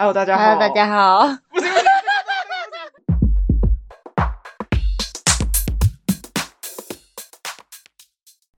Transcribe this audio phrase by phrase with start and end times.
[0.00, 0.44] Hello，大家好。
[0.44, 1.28] Hello，大家好。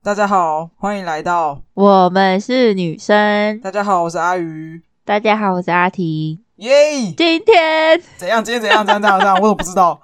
[0.01, 3.59] 大家好，欢迎来到我们是女生。
[3.59, 4.81] 大家好，我是阿鱼。
[5.03, 6.41] 大家好，我是阿婷。
[6.55, 7.13] 耶、yeah!！
[7.15, 8.41] 今天怎样？
[8.41, 8.85] 今天怎样？
[8.85, 9.01] 怎样？
[9.01, 9.19] 怎样？
[9.19, 9.35] 怎样？
[9.43, 10.01] 我都不知道。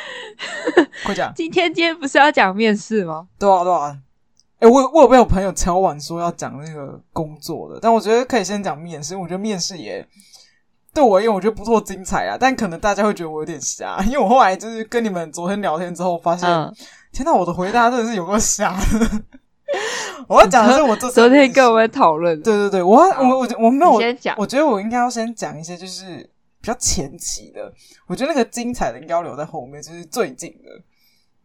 [1.06, 1.32] 快讲！
[1.34, 3.26] 今天今天不是要讲面试吗？
[3.38, 3.96] 对啊，对啊。
[4.58, 9.14] 哎、欸，我我有被我朋友敲碗说要讲那个工作的，但我觉得可以先讲面试。
[9.14, 10.06] 我觉得面试也
[10.94, 12.38] 对我而言，我觉得不错精彩啊。
[12.40, 16.74] 但可能大家会觉得我有点瞎，因为我后来就是跟你们昨天聊天之后，发现，嗯、
[17.12, 19.22] 天哪，我的回答真的是有够瞎的。
[20.26, 26.16] 我要讲的是我这昨天跟我们讨论，对对对，我我我我没有先讲，我觉得我应该要先讲一些就是
[26.62, 27.70] 比较前期的，
[28.06, 30.70] 我觉得那个精彩的应该要留在后面，就是最近的。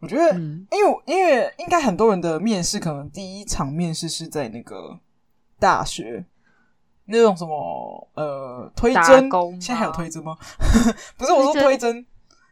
[0.02, 4.98] 我觉得，因为因为应该很多人的面试，可能第一场面试是在那个
[5.60, 6.24] 大学
[7.04, 10.36] 那种什么呃推针，现在还有推针吗？
[11.16, 12.04] 不是，我说推针，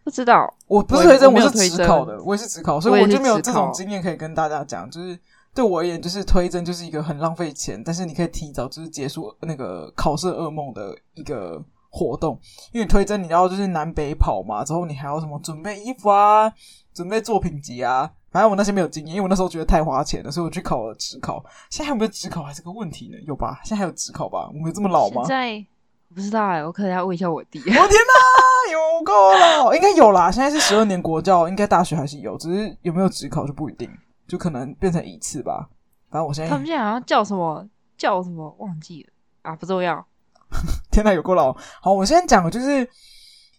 [0.05, 4.89] 不知道，我不是推针，我是直考的，我也是直考，所以我就没有这种经验可以跟大家讲。
[4.89, 5.19] 就是
[5.53, 12.41] 对我而言，就是推针就是一个很浪费钱，但是你可以提早就是结束那个考试噩梦的一个活动。
[12.73, 16.51] 因为推甄你要就是南北跑嘛，之后你还要什么准备衣服啊。
[16.93, 21.43] 准备作品集啊，反正我那些没有经验，因为我那时候觉得太花钱了，所以我去考了职考。
[21.71, 23.17] 现在还有没有职考还是个问题呢？
[23.29, 23.61] 有吧？
[23.63, 24.49] 现在还有职考吧？
[24.49, 25.23] 我们有这么老吗？
[25.25, 25.65] 现在
[26.09, 27.61] 我不知道哎、欸，我可能要问一下我弟。
[27.61, 30.33] 我 天哪，有够老，应该有啦。
[30.33, 33.89] 现在是十二年国教，应该大学还是有，只是有没有职考就不一定，
[34.27, 35.71] 就可能变成一次吧。
[36.11, 37.65] 反正我现在他们现在好像叫什么
[37.97, 40.05] 叫什么忘记了啊，不重要。
[40.91, 41.57] 天哪，有够老。
[41.81, 42.89] 好，我先讲就是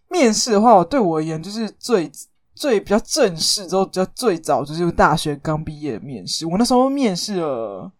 [0.09, 2.11] 面试的话，对我而言就是最。
[2.53, 6.45] 最比较正式之后，比较最早就是大学刚毕业的面试。
[6.45, 7.91] 我那时候面试了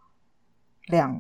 [0.90, 1.20] 两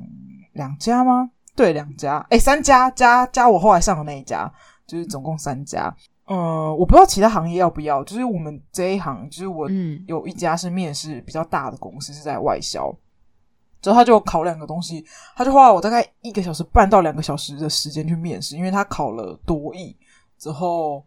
[0.53, 1.31] 两家吗？
[1.55, 4.51] 对，两家，哎、欸、三家加加我后来上的那一家，
[4.85, 5.91] 就是总共三家。
[6.25, 9.67] 呃，我不知道其他行业要不要，就是我们这一行，就是我
[10.05, 12.95] 有一家是面试比较大的公司，是在外销。
[13.81, 15.05] 之后他就考两个东西，
[15.35, 19.95] 他就花了我大概一个小时半到两个小时的时间去面试，因为他考了多益
[20.37, 21.03] 之后。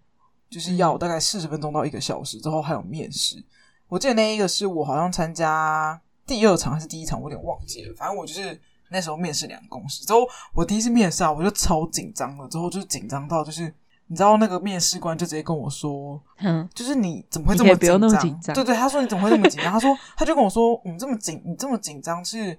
[0.50, 3.44] 就是要大概四十分钟到一个小时之后还有面试，
[3.88, 7.94] 我记得那一个是我好像参加第二场还是第一场，我有点忘记了。
[7.96, 10.20] 反正我就是那时候面试两个公司之后，
[10.52, 12.46] 我第一次面试啊，我就超紧张了。
[12.46, 13.74] 之后就是紧张到就是
[14.14, 18.54] 你知道那个面试官就直接跟我说，嗯，就是你怎么会这么紧张？
[18.54, 19.72] 对对，他说你怎么会这么紧张？
[19.72, 22.56] 他说他就跟我说，你这么紧，你这么紧张是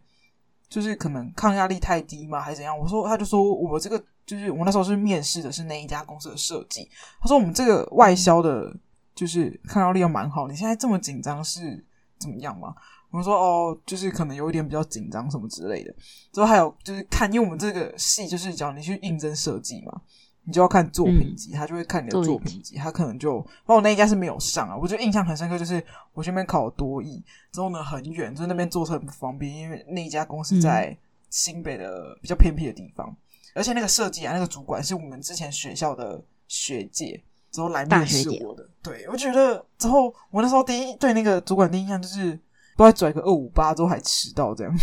[0.67, 2.41] 就是可能抗压力太低吗？
[2.41, 2.77] 还是怎样？
[2.77, 4.03] 我说他就说我这个。
[4.25, 6.89] 就是我那时候是面试的是那一家公司的设计，
[7.21, 8.75] 他说我们这个外销的，
[9.13, 10.47] 就是抗压力要蛮好。
[10.47, 11.85] 你现在这么紧张是
[12.17, 12.73] 怎么样吗？
[13.11, 15.93] 我们说哦，就是可能有一点比较紧张什么之类的。
[16.31, 20.01] 之后还有就是看，因为我们这个系就是讲你去应征设计嘛，
[20.45, 24.77] 你就要看作品集，他就会看你的作品集，他可能就，包括那一家是没有上啊。
[24.77, 25.83] 我觉得印象很深刻，就是
[26.13, 30.95] 我去那边考了多艺，之后呢很远，就是那边坐车很不方便，因为那一家公司在
[31.29, 33.15] 新北的比较偏僻的地方。
[33.55, 38.69] 而且那个设计啊，那个主管是我们之前学校的学姐，之后来面试我的。
[38.83, 42.37] 对，我觉得之后我那时候第一对那个主管第一印象就是，
[42.77, 44.73] 都在拽个二五八，之后还迟到这样。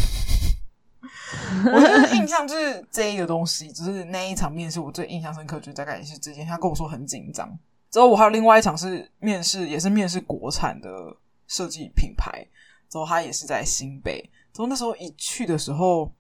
[1.73, 7.49] 我就是印象就是这一个东西，就是那一场面试我最印象深刻，就大概也是之前他跟我说很紧张。
[7.91, 10.91] 之后我还有另外一场是面试，也是面试国产的
[11.47, 12.47] 设计品牌，
[12.89, 14.23] 之后他也是在新北。
[14.53, 16.13] 之后那时候一去的时候，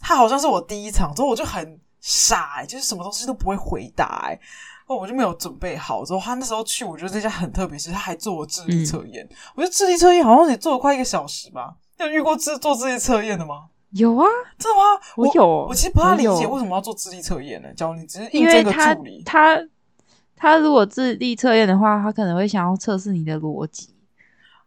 [0.00, 1.78] 他好像是我第一场，之后我就很。
[1.98, 4.40] 傻、欸，就是什么东西都不会回答、欸，哎，
[4.86, 6.04] 哦，我就没有准备好。
[6.04, 9.24] 之后他那时候去，我觉得这家很特别，是他还做了智力测验。
[9.24, 11.74] 嗯、我觉得智力测验好像也做了快一个小时吧。
[11.98, 13.64] 你有遇过智做智力测验的吗？
[13.96, 14.26] 有啊，
[14.58, 15.00] 真的吗？
[15.16, 15.66] 我，有。
[15.68, 17.72] 我其实不太理解为什么要做智力测验呢？
[17.74, 19.22] 教你只是应征个助理。
[19.24, 19.68] 他他，
[20.36, 23.90] 他如果智力测验的话，他可能会想要测试你的逻辑，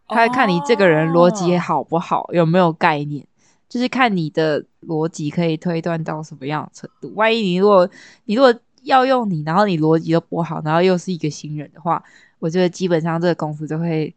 [0.08, 3.26] 他会看你这个人逻辑好不好，有没有概念。
[3.68, 7.12] 就是看你的逻辑可以推断到什么样的程度。
[7.14, 7.88] 万一你如果
[8.24, 8.52] 你如果
[8.82, 12.02] 要用你，然后你逻辑都不好，然后又是一个新人的话，
[12.40, 14.12] 我觉得基本上这个公司就会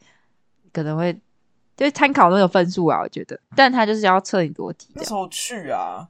[0.72, 1.16] 可能会
[1.76, 3.00] 就参考那个分数啊。
[3.02, 4.92] 我觉得，但他就是要测你多题。
[4.96, 6.08] 那时候去啊，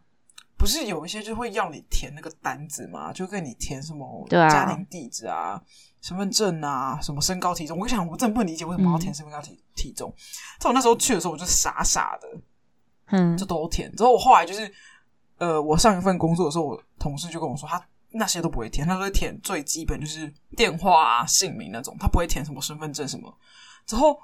[0.57, 3.11] 不是有一些就会要你填那个单子吗？
[3.13, 5.61] 就跟你填什么家庭地址啊、啊
[6.01, 7.79] 身份证啊、什么身高体重。
[7.79, 10.13] 我想我真的不能理解为什么要填身高体体重。
[10.59, 12.27] 在、嗯、我那时候去的时候，我就傻傻的。
[13.05, 13.89] 嗯，就都填。
[13.95, 14.69] 之后我后来就是，
[15.37, 17.81] 呃，我上一份工作的时候，我同事就跟我说，他
[18.11, 23.33] 那些都不会填，他都会填最基本，就是电话啊、姓名那种，他不会填什么身份证什么。
[23.85, 24.19] 之后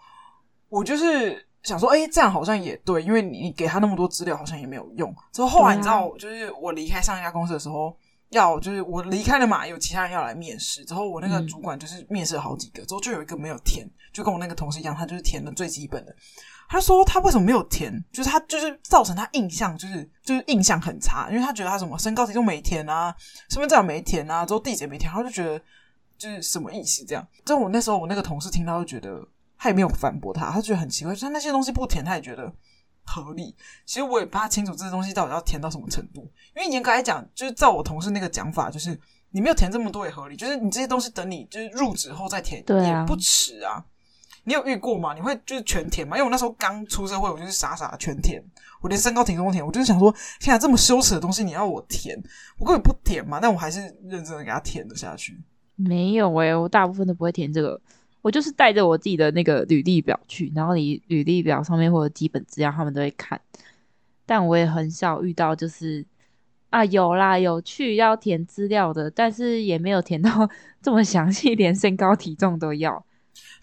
[0.70, 5.14] 我就是想说，哎，这样好像也对，因为你你给他那么多资料，好像也没有用。
[5.34, 7.96] 之后后来你知道，就是我离开上一家公司的时候，
[8.30, 16.16] 要就是我离开了嘛，有其他人要来面试，之后我那个主管就是面试了好几个，之后就有一个没有填，就跟我那个同事一样，他就是填了最基本的。
[16.72, 23.12] 他说他为什么没有填，就是他就是造成他印象就是就是印象很差，因为他觉得他什么身高体重没填啊，
[23.50, 25.60] 身份证没填啊，之后地址也没填，他就觉得
[26.16, 27.28] 就是什么意思这样。
[27.44, 29.28] 之后我那时候我那个同事听到就觉得
[29.60, 32.52] 他也没有反驳他，他觉得很奇怪，就是他那些东西不填他也觉得
[33.04, 33.54] 合理。
[33.86, 36.22] 其实我也不太清楚这些东西到底要填到什么程度，
[36.56, 38.98] 因为严格来讲，就是照我同事那个讲法，就是
[39.32, 43.84] 你没有填这么多也合理，就是你这些东西等你就是入职后再填也不迟啊。
[44.46, 45.14] 你有遇过吗？
[45.14, 46.16] 你会就是全填吗？
[46.18, 48.42] 因为我那时候刚出社会，我就是傻傻的全填，
[48.82, 49.64] 我连身高体重都填。
[49.64, 52.18] 我就是想说，现在，这么羞耻的东西你要我填，
[52.58, 53.40] 我根本不填嘛。
[53.40, 55.40] 但我还是认真的给他填了下去。
[55.76, 57.80] 没有诶、欸，我大部分都不会填这个，
[58.22, 63.40] 我就是带着我自己的那个履历表去，然后你履历表上面或者基本资料他们都会看，
[64.26, 66.06] 但我也很少遇到就是
[66.70, 70.50] 啊有啦有去要填资料的，但是也没有填到
[70.82, 73.06] 这么详细，连身高体重都要。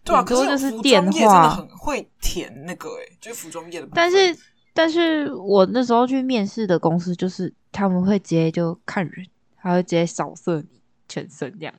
[0.03, 3.89] 对啊，可是就是电话真的很会填那个诶、欸，就是服装业的。
[3.93, 4.37] 但是，
[4.73, 9.27] 但是我那时候去面试的公司，就是他们会直接就看人，
[9.57, 11.75] 他会直接扫射你全身这样。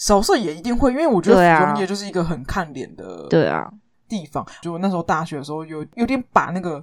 [0.00, 3.70] 扫射也一定会，因为我觉得服装业就是一个很看脸的对啊
[4.08, 4.44] 地方。
[4.62, 6.82] 就我那时候大学的时候，有有点把那个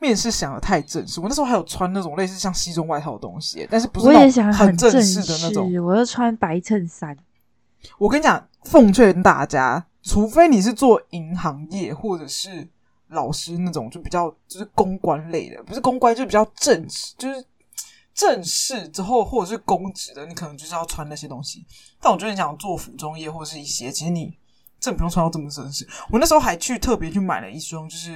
[0.00, 1.20] 面试想的太正式。
[1.20, 5.70] 我那时候还有穿那种类似像西装外套的东西，但是不是那种很正式的那种。
[5.84, 7.14] 我要穿白衬衫。
[7.98, 9.84] 我跟你讲，奉劝大家。
[10.02, 12.66] 除非你是做银行业或者是
[13.08, 17.44] 老师那种，就比较就是公关类的，不是公关就比较正式，就是
[18.14, 21.66] 正式之后或者是公职的，你可能就是要穿那些东西。
[22.00, 24.36] 但我觉得你想做服装业或者是一些，其实你
[24.78, 25.86] 真的不用穿到这么正式。
[26.10, 28.12] 我那时候还去特别去买了一双，就是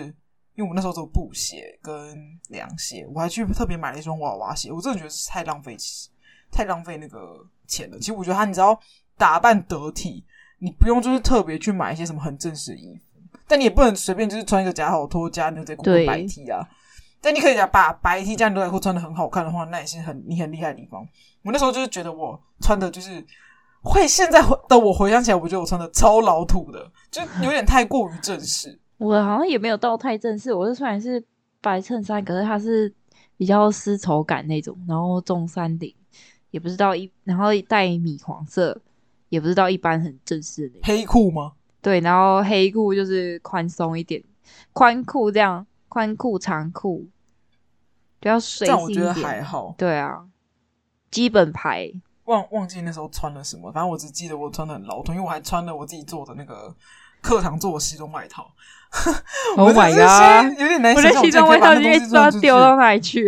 [0.54, 2.16] 因为我那时候走布鞋跟
[2.48, 4.70] 凉鞋，我还去特别买了一双娃娃鞋。
[4.70, 5.76] 我真的觉得是太浪费，
[6.50, 7.98] 太浪费那个钱了。
[7.98, 8.78] 其实我觉得他，你只要
[9.16, 10.24] 打扮得体。
[10.60, 16.68] 你不用就是特别去买一些什么很正式的衣服，但你也不能随便就是穿一个假好拖加牛仔裤跟白 T 啊。
[17.20, 21.06] 但你可以讲把白 T 加牛仔裤穿的很好看的话，那也是很你很厉害的地方。
[21.42, 23.24] 我那时候就是觉得我穿的就是
[23.82, 28.78] 会现在的我回想起来，我觉得我穿的超老土的，就有点太过于正式。
[28.98, 31.24] 我好像也没有到太正式，我是虽然是
[31.60, 32.92] 白衬衫，可是它是
[33.36, 35.94] 比较丝绸感那种，然后中山领
[36.50, 38.80] 也不知道一，然后带米黄色。
[39.30, 41.52] 也不知道一般很正式的黑裤吗？
[41.82, 44.24] 对，然后黑裤就是宽松一点，
[44.72, 47.08] 宽裤这样，宽裤长裤
[48.20, 49.06] 比较随性一点。
[49.06, 49.74] 我觉得还好。
[49.78, 50.24] 对啊，
[51.10, 51.90] 基本牌。
[52.24, 56.74] 忘忘记那时候穿了什么，反正我只记得我穿的很老土，因为我还穿了我自己做的那个
[57.22, 58.50] 课堂做的西装外套。
[59.56, 60.58] Oh my god！
[60.60, 63.26] 有点难想象，我的西装外套今天不知道丢到哪里去。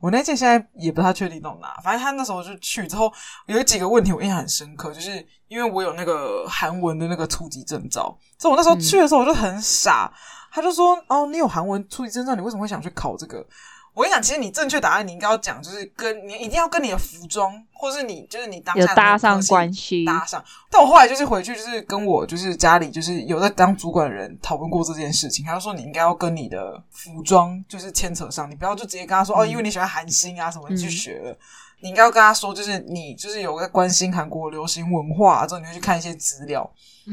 [0.00, 3.12] 我那件现在也不太确定到哪，反正他那时候就去之后
[3.46, 10.16] 有几个问题我印象很深刻，就是因为我有那个韩文的那个初级证照，所以我那时候去的时候我就很傻，嗯、
[10.50, 13.46] 他就说：“哦，你有韩文初级证照，你为什么会想去考这个？”
[13.92, 20.42] 我跟你讲，其实你正确答案你应该要讲，就是跟你一定要跟你的服装，或是你就是你当下有搭上关系，搭上。
[20.70, 31.36] 但我后来就是回去，就是跟我就是家里就是有在当主管的人讨论过这件事情，他就说你应该要跟你的服装就是牵扯上，你不要就直接跟他说、嗯、哦，因为你喜欢韩星啊什么，你去学了，嗯、
[31.80, 36.70] 你应该要跟他说，就是你就是有个关心韩国流行文化，之后你会去看一些资料。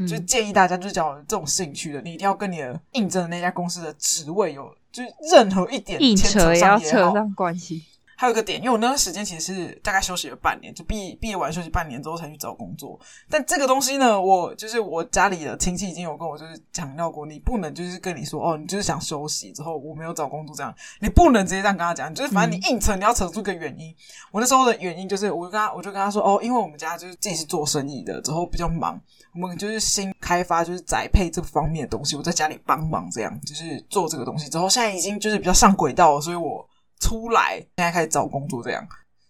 [0.07, 7.81] 就建议大家，就是讲这种兴趣的，你一定要跟你的应征的那家公司的职位有，就是任何一点牵扯上也好，关系。
[8.19, 12.99] 还有一个点，因为我那段时间其实是大概休息了半年，就毕毕业完休息半年之后才去找工作。
[13.29, 23.95] 但这个东西呢，我就是我家里的亲戚已经有跟我就是强调过，你不能就是跟你说哦，你就是想休息之后我没有找工作这样，你不能直接这样跟他讲，就是反正你硬扯，你要扯出个原因。
[24.31, 28.99] 我那时候的原因就是，我就跟他我就跟他说哦，因为我们家就是自己是做生意的，之后比较忙，
[29.35, 36.66] 我们就是新开发就是宅配这方面的东西，我在家里帮忙这样，就是做这个东西之后，现在已经就是比较上轨道了，所以我。
[36.99, 38.87] 出来，现在开始找工作，这样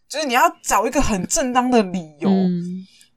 [0.08, 2.30] 就是你要找一个很正当的理由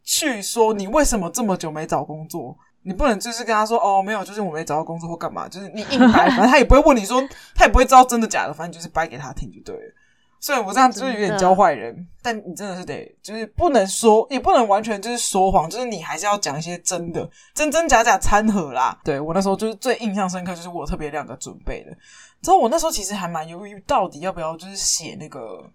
[0.04, 2.56] 去说你为什么这么久没找工作。
[2.82, 7.22] 你不能就是跟他说哦，没有，就是我没找到工作或干嘛，就是你硬掰， 反正他也不会问你说，
[7.54, 9.94] 他也不会知道真的假的，反正就是掰给他听就对了。
[10.40, 18.98] 虽然我这样就是有点教坏人，但你真的是得就是不能说，也不能完全就是说谎，就是你还是要讲一些真的，真真假假掺和啦。
[19.04, 21.94] 对，我那时候就是最印象深刻，就是我特别两个准备的。
[22.42, 25.70] 之后我那时候其实还蛮犹豫，到底要不要就是写那个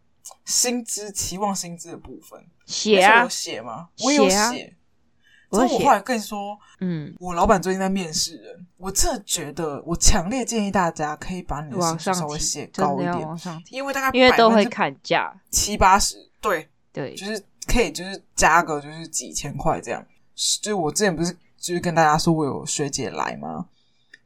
[0.45, 2.39] 薪资期望薪资的部分。
[2.65, 3.23] 写啊？
[3.23, 3.89] 有写吗？
[4.03, 4.75] 我有写。
[5.51, 13.17] 之后我后来跟你说，嗯，我老板最近在面试人，我真的觉得，我强烈建议大家可以把你的薪资稍微写高一点，
[13.69, 20.05] 因为大概因为都会砍价七八十，对，对，就是可以就是加个就是几千块这样。
[20.61, 23.67] 就是我之前不是就是跟大家说我有学姐来吗？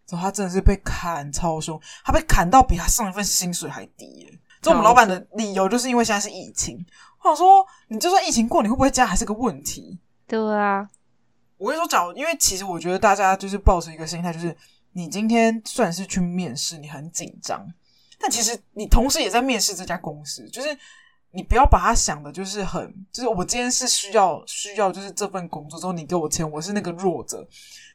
[0.09, 4.39] 之后她真的是被砍超凶，他被砍到比他上一份薪水还低耶。
[4.59, 6.83] 这我们老板的理由就是因为现在是疫情。
[7.21, 9.99] 我想说，你就算疫情过，你会不会加还是个问题。
[10.27, 10.89] 对啊，
[11.57, 14.55] 我跟你说，假如因为其实我觉得大家就是抱着一个心态，就是
[14.93, 17.65] 你今天算是去面试，你很紧张，
[18.19, 20.77] 但其实你同时也在面试这家公司，就是
[21.31, 27.47] 你不要把它想的就是很，就是我今天是需要需要就是这份工作之后你给我钱，我是那个弱者，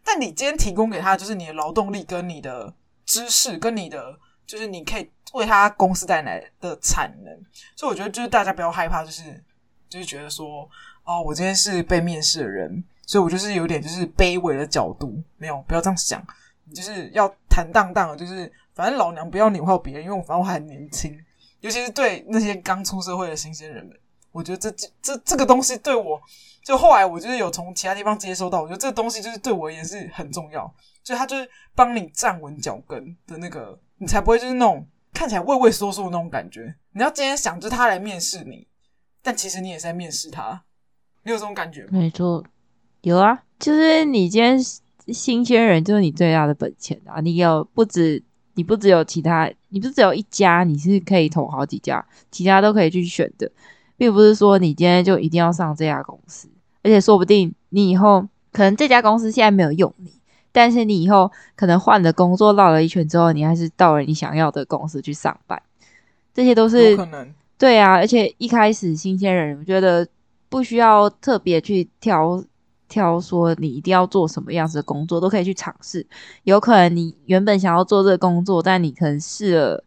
[0.05, 4.19] 但你今天提供给他就是你的劳动力跟你的知识跟你的。
[4.47, 7.35] 就是你可以为他公司带来的产能，
[7.75, 9.43] 所以我觉得就是大家不要害怕，就是
[9.89, 10.69] 就是觉得说，
[11.05, 16.23] 哦，我今天是被面试的人，所以我就是有点就是卑微的角度，没有，不要这样想，
[16.67, 21.19] 你就是要坦荡荡的，就是反正老娘不要你还有别人，因为我反正我还年轻，
[21.61, 23.99] 尤其是对那些刚出社会的新鲜人们，
[24.31, 26.21] 我觉得这这这这个东西对我，
[26.65, 33.79] 就后来我就是有从其他地方接收到，我觉得这个东西就是对我而言是很重要，所以他就是帮你站稳脚跟的那个。
[33.99, 36.75] 你才不会就是那种看起来畏畏缩缩的那种感觉。
[36.95, 38.67] 你要今天想着他来面试你，
[39.23, 40.65] 但其实你也是在面试他。
[41.23, 41.91] 你有这种感觉吗？
[41.93, 42.45] 没错，
[43.03, 44.59] 有啊，就是你今天
[45.07, 47.21] 新鲜人就是你最大的本钱啊！
[47.21, 48.23] 你有不止，
[48.55, 53.51] 你不只有其他，你不是只有一家，你是可以投好几家，其他都可以去选的，
[53.97, 56.51] 并不是说你今天就一定要上这家公司，
[56.85, 60.13] 而且说不定你以后可能这家公司现在没有用你。
[60.53, 65.61] 但是你以后可能换了工作，绕了一圈之后，你还是到了你想要的公司去上班，
[66.33, 67.35] 这些都是可能。
[67.59, 70.07] 对啊，而且一开始新鲜人，我觉得
[70.49, 72.41] 不需要特别去挑
[72.89, 76.07] 挑说你一定要做什么样子的工作，都可以去尝试。
[76.45, 79.85] 有可能你原本想要做这个工作，但你可能试了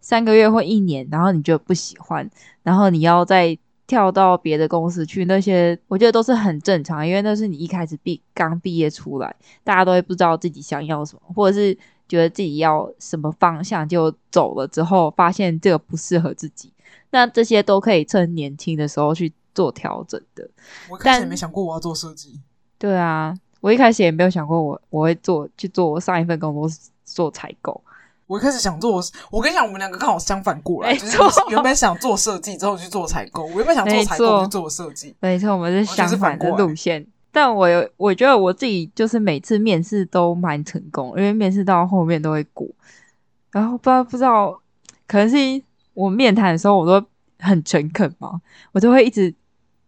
[0.00, 2.28] 三个月或一年，然后你就不喜欢，
[2.64, 3.56] 然后你要再。
[3.88, 11.76] 跳到别的公司去，那些我觉得都是很正常，因为那是你一开始毕刚毕业出来，大家都会不知道自己想要什么，或者是
[12.06, 16.70] 觉得自己要什么方向就走了之后，发现这个不适合自己，
[17.10, 20.48] 那这些都可以趁年轻的时候去做调整的。
[20.90, 22.38] 我一开始也没想过我要做设计。
[22.78, 26.68] 对啊，我一开始也没有想过我我会做去做我上一份工作
[27.04, 27.82] 做采购。
[28.28, 33.42] 我一开始想做，我跟你讲，我们两个刚好相反过来，没错，就是原本想做设计，之后去做采购。
[33.44, 35.16] 我原本想做采购，去做设计。
[35.20, 37.06] 没错，我们是相反的路线。
[37.32, 42.68] 但我有，我觉得我自己就是每次面试都蛮成功，因为面试到后面都会过。
[43.50, 44.60] 然后不知道不知道，
[45.06, 45.62] 可能是
[45.94, 47.06] 我面谈的时候我都
[47.38, 48.38] 很诚恳嘛，
[48.72, 49.34] 我就会一直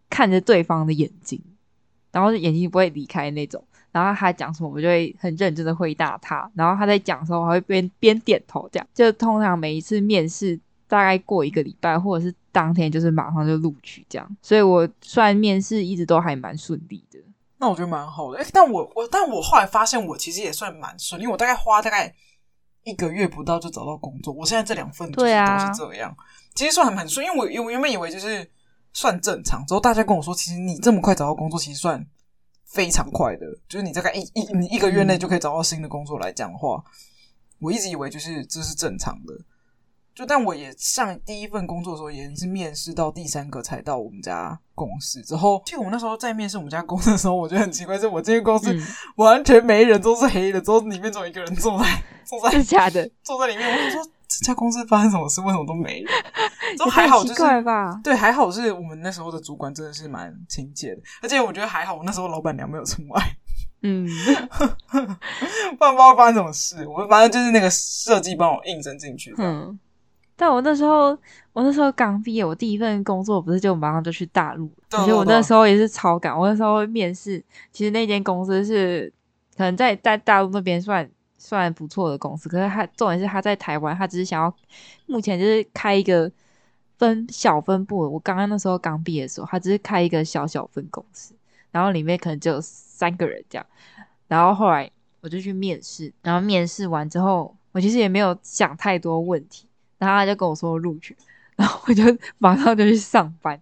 [0.09, 1.39] 看着对方的眼睛，
[2.11, 3.63] 然后眼睛不会离开那种。
[3.91, 6.49] 然后他讲什么，我就会很认真的回答他。
[6.55, 10.57] 然后他在讲的时候，我还会边边点头，这样就通常每一次面试
[10.87, 14.37] 大概过一个礼拜，或者是当天就是马上就录取这样。
[14.41, 17.19] 所以我虽然面试一直都还蛮顺利的，
[17.57, 18.39] 那我觉得蛮好的。
[18.39, 22.13] 诶，但我我但我后来发现，我其实也算蛮顺利，因为我大概花大概
[22.83, 24.33] 一个月不到就找到工作。
[24.33, 26.15] 我现在这两份就是都是这样，
[26.55, 27.25] 其实算还蛮顺。
[27.25, 28.49] 因为我我原本以为就是
[28.93, 32.05] 算正常，之后大家跟我说，其实你这么快找到工作，其实算。
[32.71, 36.91] 非常快的，就是你大概一一你一个月内就可以找到新的工作来讲的话，嗯，
[37.59, 39.33] 我一直以为就是这是正常的。
[40.13, 48.77] 就但我也上第一份工作的时候，也是面试到第三个才到我们家公司之后，其实我那时候在面试我们家公司的时候，我觉得很奇怪，是我这间公司
[49.15, 51.85] 完全没人，都是黑的，之后里面只有一个人坐在
[52.25, 54.11] 坐在是假的坐在里面，我就说。
[54.39, 55.41] 这家公司发生什么事？
[55.41, 56.11] 为什么都没人？
[56.79, 57.41] 都还好，就是
[58.01, 63.35] 对，还好是我们那时候的主管真的是蛮亲切的，而且我觉得还好，我那时候老板娘没有出来。
[63.83, 64.07] 嗯，
[64.87, 65.17] 不然
[65.77, 66.87] 不知道发生什么事。
[66.87, 69.33] 我反正就是那个设计帮我应征进去。
[69.37, 69.77] 嗯，
[70.37, 71.17] 但我那时候
[71.51, 76.37] 我那时候刚毕业，我第一份工作不是就马上就去大陆，而且我那时候也是超赶。
[76.37, 79.11] 我那时候面试，其实那间公司是
[79.57, 81.09] 可能在在大陆那边算。
[81.41, 84.55] 算不错的公司，可是他重点是他在台湾，他只是想要
[85.07, 86.31] 目前就是开一个
[86.99, 87.97] 分小分部。
[87.97, 91.33] 我刚刚那时候刚毕业的时候，他只是开一个小小分公司，
[91.71, 93.65] 然后里面可能只有三个人这样。
[94.27, 94.87] 然后后来
[95.21, 99.65] 我就去面试，然后面试完之后，我其实也没有想太多问题，
[99.97, 101.17] 然后他就跟我说录取，
[101.57, 102.03] 然后我就
[102.37, 103.59] 马上就去上班。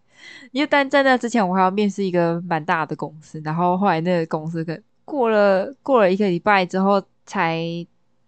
[0.52, 7.02] 因为但在那之前，我还要面试一个蛮大的公司，然后后来那个公司可过了过了一个礼拜之后。
[7.30, 7.64] 才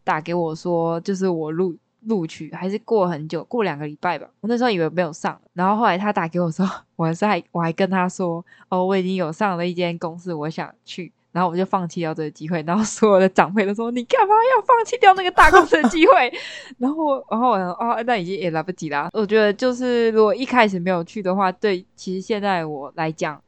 [0.03, 4.27] 打给我说，就是我录录取，还是过很久，过两个礼拜吧。
[4.41, 11.11] 我那时候以为没有上，然后后来他打给我说，我还是还我还跟他说，哦，我已经有上了一间公司，我想去。
[11.33, 16.13] 然后我就放弃掉这个机会，然后所有的长辈都说：“你干嘛要放弃掉那个大公司的机会？”
[16.77, 23.41] 然后，然后我说：“哦，那已经也来不及啦。”我觉得就是如果一开始没有去的话，对，其实现在我来讲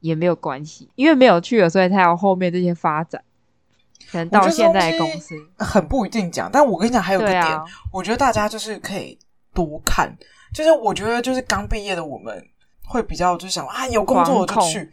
[0.00, 3.22] 也没有关系，因为没有去了，所以才有后面这些发展。
[4.10, 9.18] 可能到现在公司很不一定讲，但我跟你讲，还有一个点，啊、我觉得大家就是可以
[9.52, 10.16] 多看，
[10.54, 12.44] 就是我觉得就是刚毕业的我们
[12.84, 14.90] 会比较就是想啊，有工作我就去。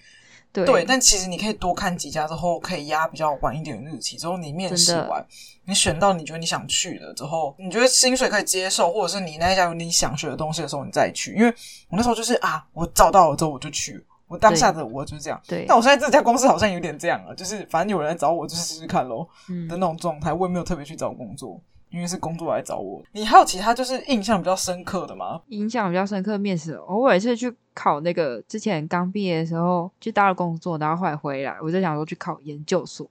[0.53, 4.17] 对，对，但其实你可以多看几家之后，可以压比较晚一点的日期。
[4.17, 5.23] 之后你面试完，
[5.65, 11.33] 你选到你觉得你想去的之后，你觉得薪水可以接受，或者是你那一家有你想学的东西的时候，你再去。
[11.35, 11.53] 因为
[11.89, 15.41] 我那时候就是啊，我找到了之后我就去，我当下的我就是这样。
[15.47, 19.27] 对，但我现在这家公司好像有点这样了，就是反正有人来找我，就试试看咯。
[19.49, 20.33] 嗯，的那种状态。
[20.33, 21.61] 我也没有特别去找工作。
[21.89, 25.41] 因为是工作来找我，你还有其他就是印象比较深刻的吗？
[25.47, 33.09] 印象比较深刻的面试，偶尔是去考那个之前刚毕业的时候去当了工作，然后后来回来，我就想说去考研究所，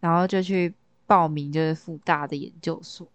[0.00, 0.74] 然后就去
[1.06, 3.06] 报名就是复大的研究所，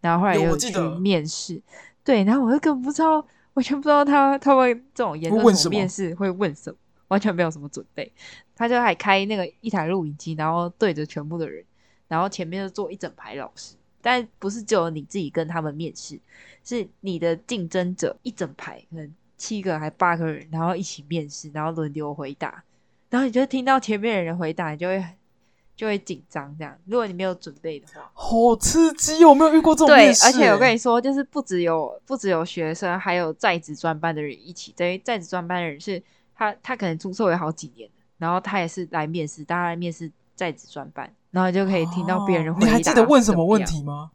[0.00, 1.60] 然后后来又去面试，
[2.02, 3.22] 对，然后我又根本不知道，
[3.56, 8.10] 完全不知道他他会这种研究所面试会问什么，完全没有什么准备，
[8.54, 11.64] 他就还开那个一台录影机，然后对着全部的人，
[12.08, 13.74] 然后前面就坐一整排老师。
[14.02, 16.20] 但不是只有你自己跟他们面试，
[16.62, 22.62] 是你的竞争者一整排，可能七个还八个人，然后一起面试，然后轮流回答，
[23.10, 25.04] 然后你就听到前面的人回答，你就会
[25.76, 26.52] 就会紧张。
[26.58, 29.28] 这样，如果你没有准备的话，好刺激哦！
[29.28, 30.22] 我没有遇过这种面试。
[30.22, 34.72] 对，而且我跟你说，就是不只有不只有学生，还有在职专班的人一起。
[34.76, 36.02] 等于在职专班的人是
[36.34, 41.12] 他，他可能出社会好几年，然后他也是来面试，大家来面试在职专班。
[41.30, 42.68] 然后就可以听到别人回答、哦。
[42.68, 44.10] 你还记得问什么问题吗？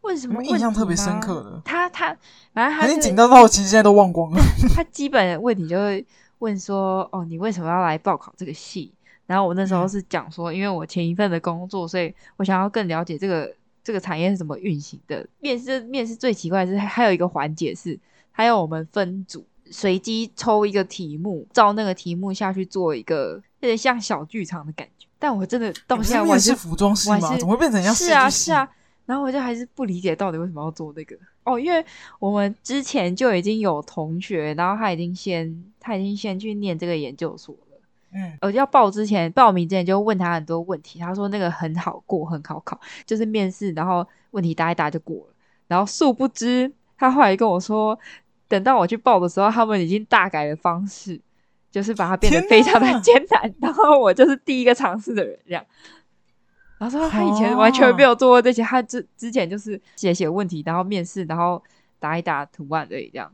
[0.00, 0.42] 问什么？
[0.42, 1.62] 印象特别深刻的。
[1.64, 2.06] 他他
[2.52, 4.40] 反正他已经紧张到其实现在都忘光了。
[4.74, 6.04] 他基本的问题就会
[6.40, 8.92] 问说：“哦，你为什么要来报考这个系？”
[9.30, 13.48] 然后我那时候是讲说：“因为我前一份的工作，所以我想要更了解这个
[13.80, 17.96] 这个产业是怎么运行的。”面试面试最奇怪的是还有一个环节是，
[18.32, 25.06] 还有我们分组随机抽一个题目，照那个题目下去做一个有点像小剧场的感觉。
[25.16, 27.36] 但我真的到现在我是服装师吗？
[27.38, 28.68] 怎么会变成像是啊是啊？
[29.06, 31.84] 然后我就还是不理解到底为什么要做这个哦，因为
[32.18, 37.69] 我们之前就已经有同学，然后他已经先他已经先去念这个研究所了，
[38.12, 45.34] 嗯，我要报之前报名之前就问他很多问题，他说那个很好过，很好考，就是面试然后问题答一答就过了，
[45.68, 47.98] 然后殊不知他后来跟我说，
[48.48, 51.20] 等到我去报的时候，他们已经大改了方式。
[51.72, 55.64] 就是把它变得非常的 艰难，然后我就是第一个尝试的人，这样。
[56.78, 61.62] 然后说他以前完全没有做过这些，他之之前就是写写问题，然后面试，然后
[62.00, 63.32] 答一打图案而已，这样。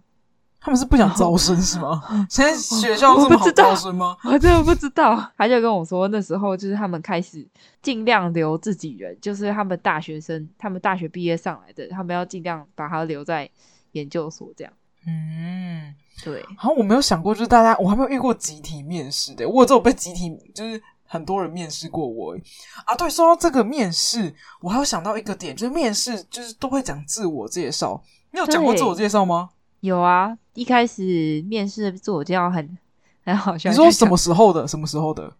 [0.60, 2.02] 他们是不想招生是吗？
[2.28, 4.16] 现在学校这么好招生吗？
[4.24, 5.32] 我真的不知道。
[5.36, 7.46] 他就跟我说，那时候就是他们开始
[7.82, 13.48] 尽量留自己人，就是他们大学生，他们大学毕业上来的，他们要尽量把他留在
[13.92, 14.72] 研究所这样。
[15.06, 15.94] 嗯。
[16.24, 19.46] 对，好像我没有想过，就是大家，我还没有遇过集体面试的。
[19.46, 22.34] 我只有被集体，就是很多人面试过我
[22.86, 22.96] 啊。
[22.96, 28.02] 对，说到这个面试，我还有想到一个点，就是面试就是都会讲自我介绍。
[28.30, 29.50] 你有讲过自我介绍吗？
[29.86, 32.78] 有啊，一开始面试的自我介绍很
[33.24, 33.70] 很好笑。
[33.70, 34.68] 你说什么时候的？
[34.68, 35.32] 什么时候的？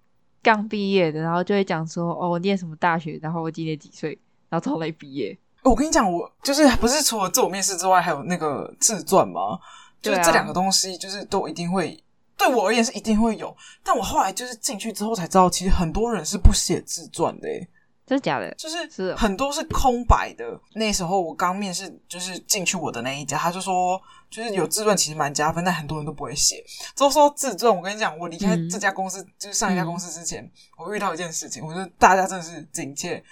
[0.42, 5.36] 刚毕业的，然后就会讲说哦，我念什么大学，然后我今年几岁，然后从哪里毕业。
[5.62, 9.58] 我跟你讲，我就是不是除了自我面试之外，还有那个自传吗？
[10.00, 12.00] 就是这两个东西，就是都一定会
[12.36, 13.54] 对我而言是一定会有。
[13.82, 17.68] 但我后来就是进去之后才知道，其实很多人是不写自传的，诶
[18.06, 18.54] 真的假的？
[18.54, 20.58] 就是是很多是空白的。
[20.74, 26.64] 那时候我刚面试，就是进去我的那一家，他就说，就是有自传其实蛮加分，但很多人都不会写。
[26.94, 33.22] 都说自传，我跟你讲，我离开这家公司，就是上一家公司之前，我遇到一件事情，我觉得大家真的是警戒。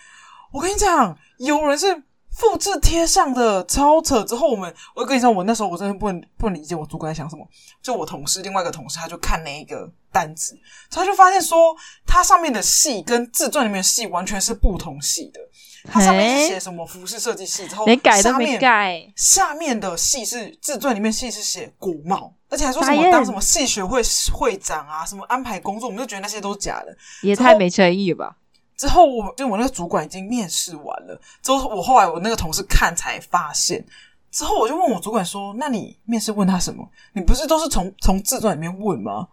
[0.50, 2.02] 我跟你讲，有人是。
[2.36, 7.46] 复制贴上的超扯之后，我们我跟你说，我那时候我真的不能不能理解我主管在想什么。
[7.82, 10.58] 就我同事另外一个同事，他就看那一个单子，
[10.90, 11.74] 他就发现说，
[12.06, 15.40] 他上面的戏跟自传里面的戏完全是不同系的。
[15.86, 19.06] 他上面是写什么服饰设计系，之后没改都没改。
[19.16, 24.00] 下面的系是自传里面系是写国贸，而且还说什么当什么戏学会
[24.32, 28.36] 会长啊，什么安排工作，我们就觉得那些都是假的，也太没诚意了吧。
[28.76, 33.84] 之后我就我那个主管已经面试完了，之后我后来我那个同事看才发现，
[34.30, 36.84] 之后我就问我主管说：“那你面试问他什么？
[37.12, 39.28] 你不是都是从 从自传里面问吗？”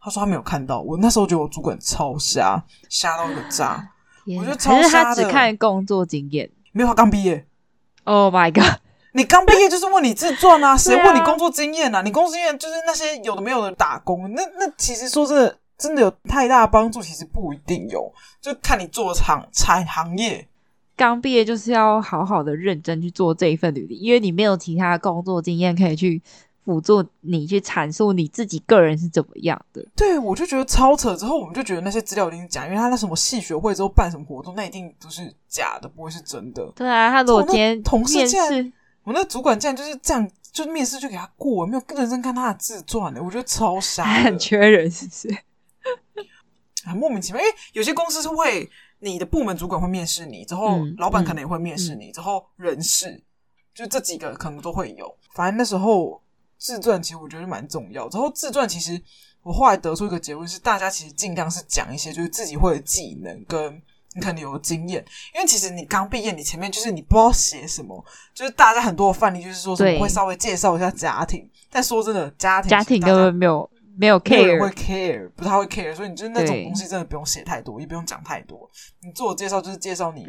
[0.00, 0.80] 他说他没有看到。
[0.80, 3.86] 我那时候觉得我主管超瞎，瞎到一个渣。
[4.38, 7.46] 我觉得超瞎他只看工作经验，没有他刚毕业。
[8.04, 8.80] Oh my god！
[9.12, 10.76] 你刚毕业就是问你自传啊？
[10.76, 12.02] 谁问你工作经验啊？
[12.02, 14.32] 你工作经验就是那些有的没有的打工。
[14.32, 15.58] 那那其实说真的。
[15.78, 20.46] 真的有太大帮助，其实不一定有，就看你做厂产行业。
[20.96, 26.22] 刚毕业就是要好好的认真去做这一份履历，因为你没有其他工作经验可以去
[26.64, 29.86] 辅助你去阐述你自己个人是怎么样的。
[29.94, 31.14] 对，我就觉得超扯。
[31.14, 36.64] 之后我们就觉得那些资料一定是假，因为他那什么系学会之后办什么活动，那一定都是假的，不会是真的。
[36.74, 38.72] 对啊，他如果今天同事竟然面试，
[39.04, 45.28] 我那主管竟然就是这样，就面试就给他过，没有认真看他的自传的，我觉得超傻，很缺人，是不是？
[46.84, 47.40] 很莫名其妙。
[47.40, 48.70] 因为有些公司是会。
[48.98, 53.22] 你的部门主管会面试你，之后老板可能也会面试你，之后人事
[53.74, 55.14] 就这几个可能都会有。
[55.34, 56.20] 反正那时候
[56.56, 58.08] 自传其实我觉得蛮重要。
[58.08, 59.00] 之后自传其实
[59.42, 63.70] 我后来得出一个结论是，大家其实尽量是讲一些就是自己会的技能跟
[64.14, 73.68] 你可能有的经验，因为其实你刚毕业，你前面就是你不知道写什么，就是大家很多的范例就是说什么会稍微介绍一下家庭，但说真的，家庭家庭根本没有。
[73.98, 78.70] 没有 care，没有人会 care，不太会 care，所以你就是那种东西真的不用写太多，也不用讲太多。
[79.00, 80.26] 你自我介绍就是介绍你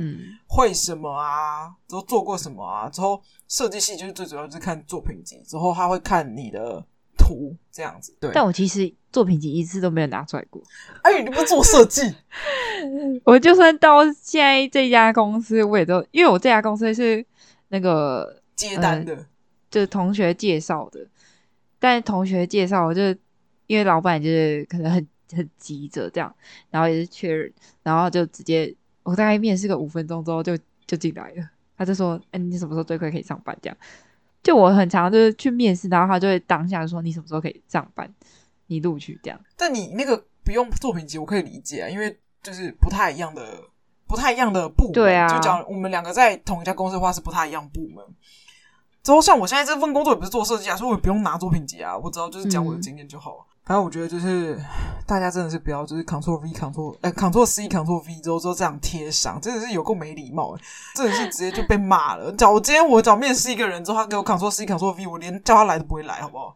[0.48, 6.82] 会什么啊，之后做过什么啊，之后设计系就是最主要就是看作品集，之后他会看你的
[7.18, 8.16] 图这样子。
[8.22, 10.62] 对，但我其实作品集一次都没有拿出来过。
[11.04, 12.02] 哎，你不做设计？
[13.26, 17.26] 我就算到现在这家公司，我也都因为我这家公司是
[17.68, 19.26] 那个接单的，呃，
[19.70, 21.06] 就是同学介绍的，
[21.80, 23.02] 但同学介绍我就。
[23.68, 26.34] 因为老板就是可能很很急着这样，
[26.72, 27.54] 然后也是确认，
[27.84, 31.50] 然后就直接我大概面试个五分钟之后就就进来了。
[31.78, 33.78] 他就说：“哎，你什么时候最快可以上班？”这样，
[34.42, 38.12] 就我很常就是去面试，然后他就会当下说：“你什么时候可以上班？
[38.66, 43.64] 你录取这样。”但你那个不用作品集，我可以理解啊，因为就是不太一样的
[44.08, 44.94] 不太一样的部门。
[44.94, 48.04] 对啊，就讲我们两个在同一家公司的话是不太一样部门。
[49.04, 53.46] 之后像我现在这份工作也不是做设计啊，所以我也不用拿作品集啊，我只要就是讲我的经验就好了。
[53.76, 54.58] 正我觉得就是
[55.06, 60.58] 大家真的是不要就是 Ctrl V Ctrl 哎 Ctrl C Ctrl V 之后之后这样贴上，真的是有够没礼貌，
[60.96, 62.32] 真的是直接就被骂了。
[62.34, 66.56] 找我今天我找面试一个人之后，他给我 Ctrl C Ctrl V，我连叫他来都不会来，好不好？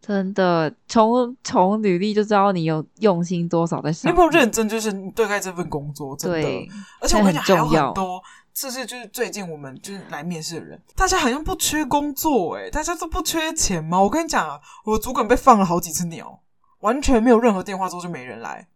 [0.00, 4.68] 真的，从从履历就知道你有用心多少在上，你有没有认真？
[4.68, 6.40] 就是你对待这份工作，真的。
[6.40, 6.68] 对
[7.00, 8.22] 而且我跟你讲还有很多，
[8.54, 14.00] 这是就是最近我们就是来面试的人，大家好像不缺工作诶，大家都不缺钱吗？
[14.00, 16.38] 我跟你讲啊，我主管被放了好几次鸟。
[16.80, 18.66] 完全没有任何电话之后就没人来，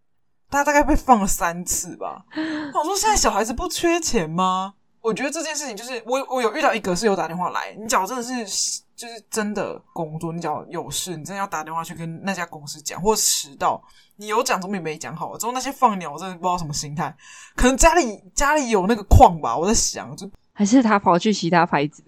[0.49, 2.25] 大家大概被放了三次吧。
[2.75, 4.75] 我说现在小孩子不缺钱吗？
[5.01, 13.83] 我觉得这件事情就是我我有遇到一个是有打电话来，你假如真的是就是真的工作，你假如有事，你真的要打电话去跟那家公司讲，或迟到，
[14.17, 15.39] 你有讲总比没讲好。
[15.39, 17.17] 之后那些放鸟，我真的不知道什么心态，
[17.57, 22.05] 可能家里家里有那个矿吧，我在想，就还是他跑去其他牌子，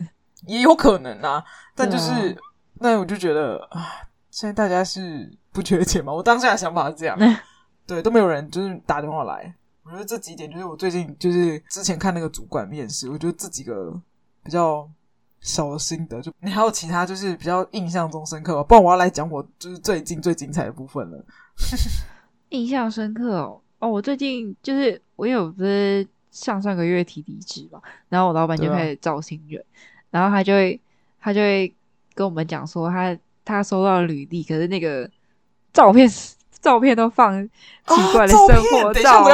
[0.47, 1.43] 也有可能啊。
[1.75, 2.37] 但就是
[2.75, 3.89] 那我就觉得啊，
[4.33, 5.31] 现在大家是。
[5.55, 6.11] 不缺钱吗？
[6.11, 7.15] 我当下的想法是这样，
[7.87, 9.55] 对，都没有人就是打电话来。
[9.83, 13.93] 我觉得这几点就是我最近就是之前看那个主管面试，我觉得这几个
[14.43, 14.89] 比较
[15.43, 16.23] 小的心得。
[16.23, 18.63] 就你还有其他就是比较印象中深刻吗？
[18.65, 21.23] 不然我要来讲我就是最近最精彩的部分了。
[22.49, 29.69] 印象深刻哦哦，我最近就是我因为我不是上上个月提离职嘛，然后我老板就开始招新人，啊、
[30.13, 30.81] 然后他就会
[31.21, 31.77] 他就会
[32.15, 35.11] 跟我们讲说他他收到履历，可是那个。
[35.73, 36.07] 照片
[36.61, 39.27] 照片都放奇怪的生活照，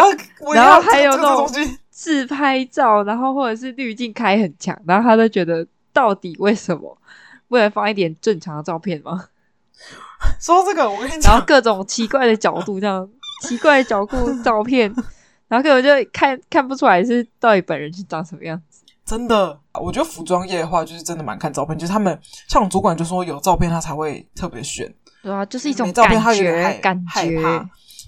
[0.55, 1.51] 然后还有那种
[1.91, 6.97] 自拍照，然后或者是滤镜开很强，然后他都觉得到底为什么
[7.49, 9.25] 不能放一点正常的照片吗？
[10.41, 13.11] 说这个我跟你讲，然后各种奇怪的角度，这样
[13.43, 14.83] 奇怪的角度照片，
[15.49, 18.68] 然后根本就看看不出来是到底本人是长什么样子。
[19.09, 22.17] 真的，我觉得服装业的话，就是真的蛮看照片，就是他们
[22.47, 24.87] 像主管就说有照片他才会特别选。
[25.23, 26.21] 对啊，就是一种你，照片
[26.83, 27.31] 感觉。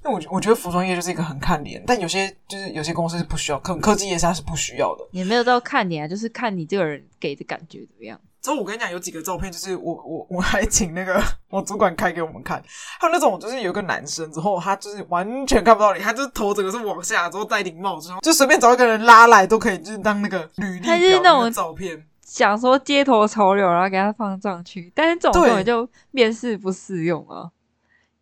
[0.02, 5.06] 因为我我觉得服装业就是一个很看脸，但有些就是有些公司是不需要，科科技业它是不需要的。
[5.10, 8.18] 也没有到看脸啊，就是看你这个人给的感觉怎么样。
[8.42, 12.62] 之后我跟你讲，有几个照片，就是我我我还请那个 我主管开给我们看，
[12.98, 22.06] 还有那种就是有一个男生，之后他就是完全看不到脸，他就是头整个是往下，之后戴顶帽，之后就随便找一个人拉来都可以，就是当那个履历表那种照片。
[22.22, 27.50] 想说街头潮流，然后给他放上去，但是这种根本就面试不适用啊！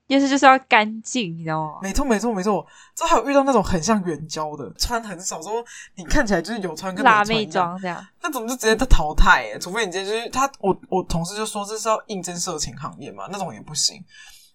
[0.09, 1.79] 面试就是要干净，你知道吗？
[1.81, 2.67] 没错，没错，没错。
[2.97, 9.53] 之后还有遇到那种很像援交的，穿很少，说你看起来就是有穿跟穿辣妹装这样，那怎么就直接他淘汰？
[9.55, 14.03] 哎，除非你直接就是他，我我同事就说这是要应征色情行业嘛，那种也不行。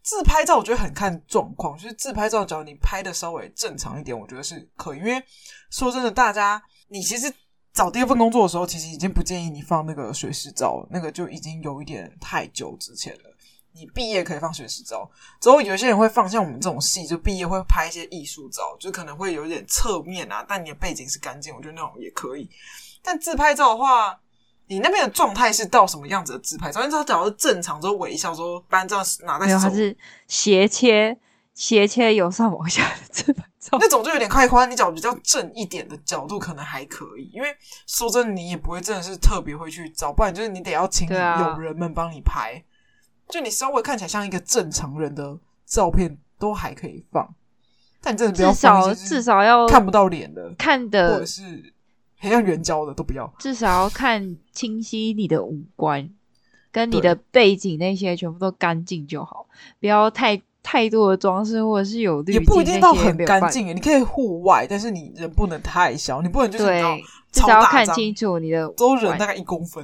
[0.01, 4.97] 自拍照我觉得很看状况，就是自拍照只要你拍的稍微正常一点，我觉得是可以。
[4.97, 5.23] 因为
[5.69, 7.33] 说真的，大家你其实。
[7.73, 13.32] 找第二份工作的时候，其实已经不建议你放那个学士照，那个就已经有一点太久之前了。
[13.75, 15.09] 你毕业可以放学士照，
[15.39, 22.47] 之后有些人会放像我们这种戏，就毕业会拍一些艺术照，就可能会有一点侧面啊，但你的背景是干净，我觉得那种也可以。
[23.01, 24.19] 但自拍照的话，
[24.67, 26.81] 你那边的状态是到什么样子的自拍照？
[26.81, 31.17] 因为他假如是正常，之后微笑，说不然这样拿在手，还是斜切
[31.53, 34.69] 斜切由上往下的自拍照，那种就有点开宽。
[34.69, 37.49] 你找比较正一点的角度可能还可以，因为
[37.87, 42.63] 说真的，你也不会真的是特别会去找，不然就是你得要请友人们帮你拍。
[43.29, 47.33] 就你稍微看起来像一个正常人的照片都还可以放，
[48.01, 51.73] 但你真的不要放，至少要看不到脸的，看的或者是
[52.19, 56.09] 很像圆焦的都不要，至少要看清晰你的五官
[56.71, 59.47] 跟你的背景那些全部都干净就好，
[59.79, 63.67] 不要太太多的装饰或者是有滤镜，也不一定到很干净。
[63.67, 69.83] 你可以户外，但是你人不能太小，你不能就是对，至少要看清楚你的都人大概一公分。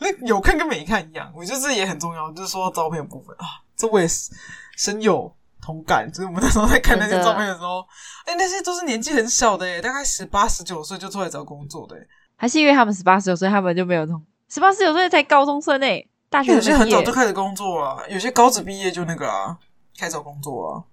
[0.00, 2.32] 对，那有看跟没看一样，我觉得这也很重要。
[2.32, 4.32] 就是说照片的部分啊，这我也是
[4.76, 6.10] 深有同感。
[6.10, 7.80] 就是我们那时候在看那些照片的时候，
[8.24, 12.08] 哎、欸，那些都是年纪很小的耶，大概十八、十九岁就出来找工作的耶。
[12.36, 19.58] 还是因为他们十八、十九岁，他们就没有同十八、十九岁才高中生诶，大学有些很早就开始工作了，有些高职毕业就那个啊，
[19.98, 20.84] 开始找工作了。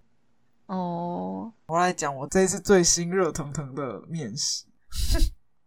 [0.66, 4.66] 哦，我来讲我这一次最新热腾腾的面试。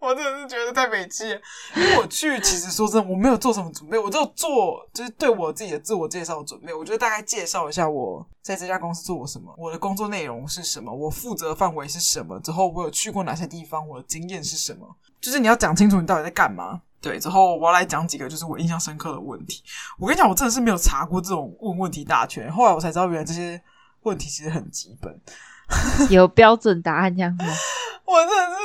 [0.00, 1.28] 我真的是觉得太没气，
[1.76, 6.72] 因为我去，其实说真的，我没有做什么准备，我就做就是对我自己的自我介绍准备。
[6.72, 16.80] 我就大概介绍一下我在这家公司做过什么，我的工作内容是什么，我负责范围是什么，之后我有去过哪些地方，我的经验是什么，就是你要讲清楚你到底在干嘛。
[17.02, 19.62] 对，之后我要来讲几个就是我印象深刻的问题。
[19.98, 23.60] 我跟你讲，我真的是没有查过这种问问题大全，后来我才知道原来这些
[24.02, 25.20] 问题其实很基本，
[26.08, 27.44] 有标准答案这样子。
[28.04, 28.59] 我真的是。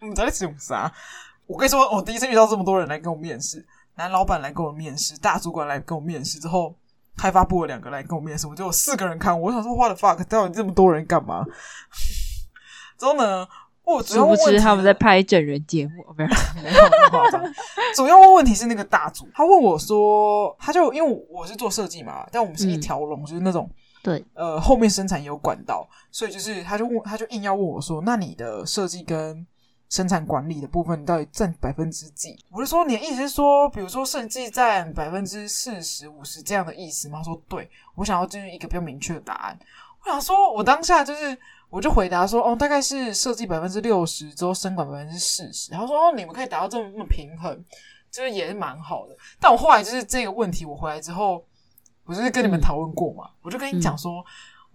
[0.00, 0.92] 你在想啥？
[1.46, 6.74] 我跟你说，我第一次遇到这么多人来跟我面试，男老板来跟我面试，大主管来跟我面试，之后
[7.16, 9.48] 开发部的两个来跟我面试，我就有四个人看我。
[9.48, 11.44] 我想说，what the fuck，到底这么多人干嘛？
[12.98, 13.48] 之后呢，
[13.82, 16.30] 我主要问题是他们在拍整人节目，没有
[16.62, 16.80] 没有
[17.10, 17.42] 夸张。
[17.96, 23.70] 主要问问题是那个大主，他问我说，他就因为我是做设计嘛，但我们是一条龙，嗯、就是那种
[24.02, 29.46] 对呃后面生产也有管道，所以就是他就问，他就硬要问我说，那你的设计跟
[29.88, 32.38] 生产管理的部分，你到底占百分之几？
[32.50, 37.18] 我是说，你的意思是说，比如说设计占百分之四十五十这样的意思吗？
[37.18, 39.58] 他说对，我想要就是一个比较明确的答案。
[40.04, 41.36] 我想说，我当下就是，
[41.70, 45.72] 我就回答说，哦，大概是设计百分之六十，之后生管百分之四十。
[45.72, 47.64] 然后说，哦，你们可以达到这么平衡，
[48.10, 49.16] 就是也是蛮好的。
[49.40, 51.44] 但我后来就是这个问题，我回来之后，
[52.04, 54.24] 我就是跟你们讨论过嘛，嗯、我就跟你讲说，嗯、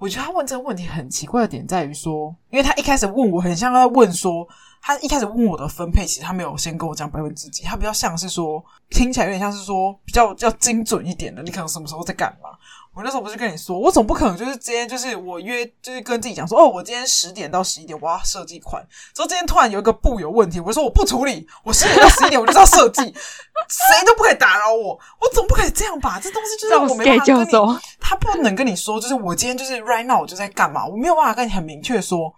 [0.04, 4.46] 我觉得他问这个问题很奇怪的点在于说，因为他一开始问我，很像他在问说。
[4.86, 11.42] 他一开始问我的分配，其实他没有先跟我讲百分之几，他比较像是说，听起来有点像是说比较要精准一点的。
[11.42, 12.50] 你可能什么时候在干嘛？
[12.96, 23.02] 我那时候不是跟你说，我总不可能就是今天就是我约就是跟自己讲说，哦，我今天十点到十一点我要设计款，之后今天突然有一个布有问题，我就说我不处理，我十点到十一点我就是要设计，
[23.68, 26.20] 谁都不可以打扰我，我总不可以这样吧？
[26.20, 32.34] 这东西就是我没办法跟你，他不能跟你说，就是我今天就是 right now 我就在干嘛，我没有办法跟你很明确说。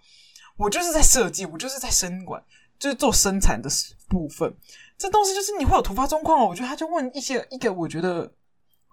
[0.58, 2.42] 我就是在设计，我就是在生管，
[2.78, 3.68] 就是做生产的
[4.08, 4.50] 部分。
[4.96, 6.46] 这东西就是你会有突发状况哦。
[6.48, 8.32] 我觉得他就问一些一个，我觉得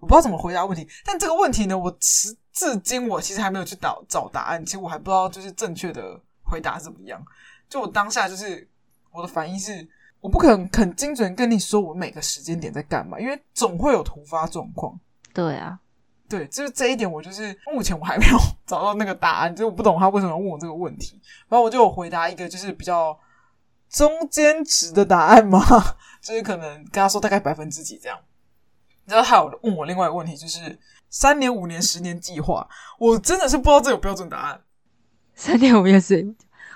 [0.04, 0.86] 我不知道怎么回答问题。
[1.06, 4.64] 但这个问题呢，我至至今我其实还没有去找找答案。
[4.66, 7.26] 其实我还不知道就是正确的回答怎么样。
[7.70, 8.68] 就我当下就是
[9.12, 9.88] 我的反应是，
[10.20, 15.00] 我不可能很精准跟你说我每个时间点在干嘛，因为总会有突发状况。
[15.34, 15.80] 对啊。
[16.30, 21.22] 对，就是这一点，我就是目前我还没有找到那个答案，就是我不懂他为什么要问我这个问题。
[21.48, 23.18] 然后我就有回答一个就是比较
[23.90, 25.60] 中间值的答案嘛，
[26.22, 28.18] 就是可能跟他说大概百分之几这样。
[29.06, 30.78] 然后还有问我另外一个问题，就是
[31.10, 34.60] 三年、五年、十年计划，我真的是不知道这有标准答案。
[35.36, 36.36] 三年、五年、十年，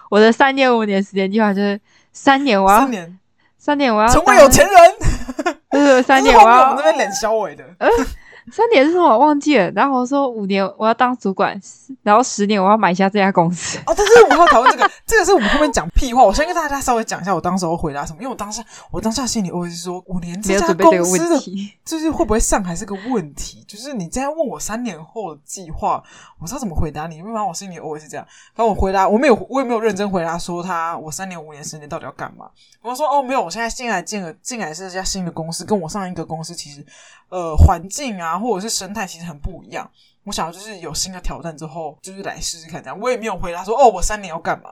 [0.09, 1.79] 我的三年、五年、十年计划就是
[2.11, 3.19] 三年我要三年，
[3.57, 7.63] 三年我要成为有钱人， 就是三年我要我们这边脸削尾的。
[8.51, 9.05] 三年是什么？
[9.05, 9.69] 我忘记了。
[9.71, 11.60] 然后我说五年我要当主管，
[12.03, 13.77] 然后十年我要买下这家公司。
[13.79, 16.23] 哦，但是我们要讨论这个， 这个是我们后面讲屁话。
[16.23, 21.39] 我先跟大家稍微讲一下我当时候回答什么，因为我当时我当下心里我是说，五年这家公司的，
[21.83, 23.63] 就是会不会上还是个问题。
[23.67, 26.01] 就是你这样问我三年后的计划，
[26.39, 27.17] 我知道怎么回答你。
[27.17, 28.25] 因为我心里我也是这样。
[28.55, 32.49] 然后我回答，我没有，我也没有认真回答说他我三年、五年、十年到底要干嘛。
[32.81, 36.86] 我说哦，没有，我现在进来进了进来是一家新的公司，跟我上一个公司其实。
[37.29, 39.89] 呃，环境啊，或者是生态，其实很不一样。
[40.23, 43.00] 我想要就是有新的挑战之后，就是来试试看这样。
[43.00, 44.71] 我也没有回答说哦，我三年要干嘛。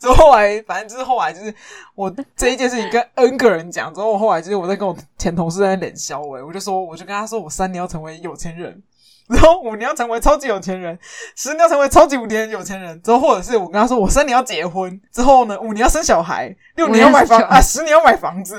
[0.00, 1.54] 之后后来，反正就是后来就是
[1.94, 8.82] 我这一件事情跟 N 个人讲之后，我后来就是我在跟我前同事在那脸笑哎，我就说我就跟他说我三年要成为有钱人。
[9.26, 10.98] 然后五年要成为超级有钱人，
[11.34, 13.00] 十年要成为超级无敌有钱人。
[13.00, 18.58] 之后或者是我跟他说，我三年要结婚，之后呢，五年要生小孩，六年要买房啊，十年要买房子。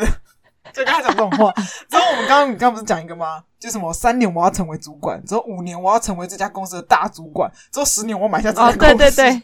[0.76, 1.52] 就跟他讲这种话。
[1.90, 3.44] 之后我们刚刚你刚刚不是讲一个吗？
[3.60, 8.78] 就什么三年我要成为主管，之后五年我要成为这家公司的大主管，之后十年我要买下这家公司。
[8.78, 9.44] 哦，对对对，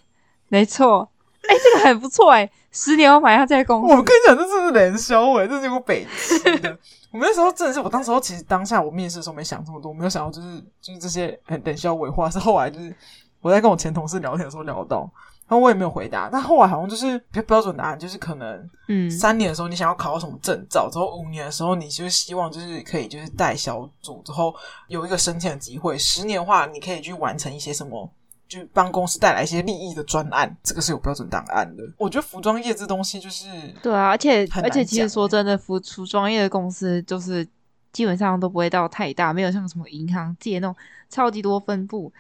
[0.50, 1.10] 没错。
[1.48, 3.96] 哎，这个很不错哎，十年我买下这家公司。
[3.96, 6.78] 我跟你讲，这是冷笑话，这是我北七的。
[7.12, 12.96] 我们那时候真的是，我当时候其实当下我面试的时候没想这么多，我没有想到就是就是这些很冷笑话，是后来就是
[13.42, 15.10] 我在跟我前同事聊天的时候聊到，
[15.52, 16.30] 然后我也没有回答。
[16.32, 24.56] 但后来好像就是比较标准答案，就是可能嗯，三年的时候你想要考到什么证照，之后五年的时候你就希望就是可以就是带小组，之后
[24.88, 28.10] 有一个升迁的机会，十年的话你可以去完成一些什么。
[28.48, 31.84] 就帮公司带来一些利益的专案，这个是有标准档案的。
[31.98, 33.48] 我觉得服装业这东西就是
[33.82, 37.48] 对啊，而且而且其实说真的，服服装业的公司就是
[37.94, 40.76] 基本上都不会到太大，没有像什么银行借那种
[41.10, 42.12] 超级多分部。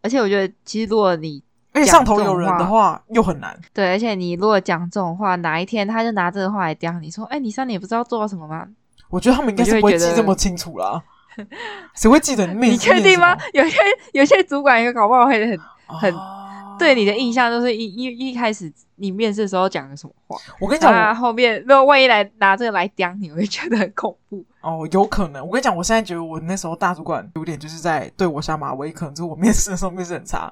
[0.00, 1.42] 而且我觉得，其实如果你
[1.80, 3.58] 而且上头有人的话，又很难。
[3.72, 8.66] 对，而且你如果讲这种话，哪一天他就拿这个话来刁你说：“哎，你三年不知道做到什么吗？”
[9.10, 11.02] 我觉得他们应该是不会记这么清楚啦。
[11.94, 12.70] 谁会记得你？
[12.70, 13.36] 你确定吗？
[13.54, 13.78] 有些
[14.12, 15.58] 有些主管也搞不好会很。
[15.92, 16.14] 很
[16.78, 20.36] 对你的印象都是一一一开始你面试的时候讲的什么话？
[20.60, 24.88] 我跟你讲，后面如果万一来拿这个来刁你，我会觉得很恐怖哦。
[24.92, 30.50] 有可能，我跟你讲，我现在觉得我那时候大主管有点就是在对我下马威，可能就是我面试的时候面试很差。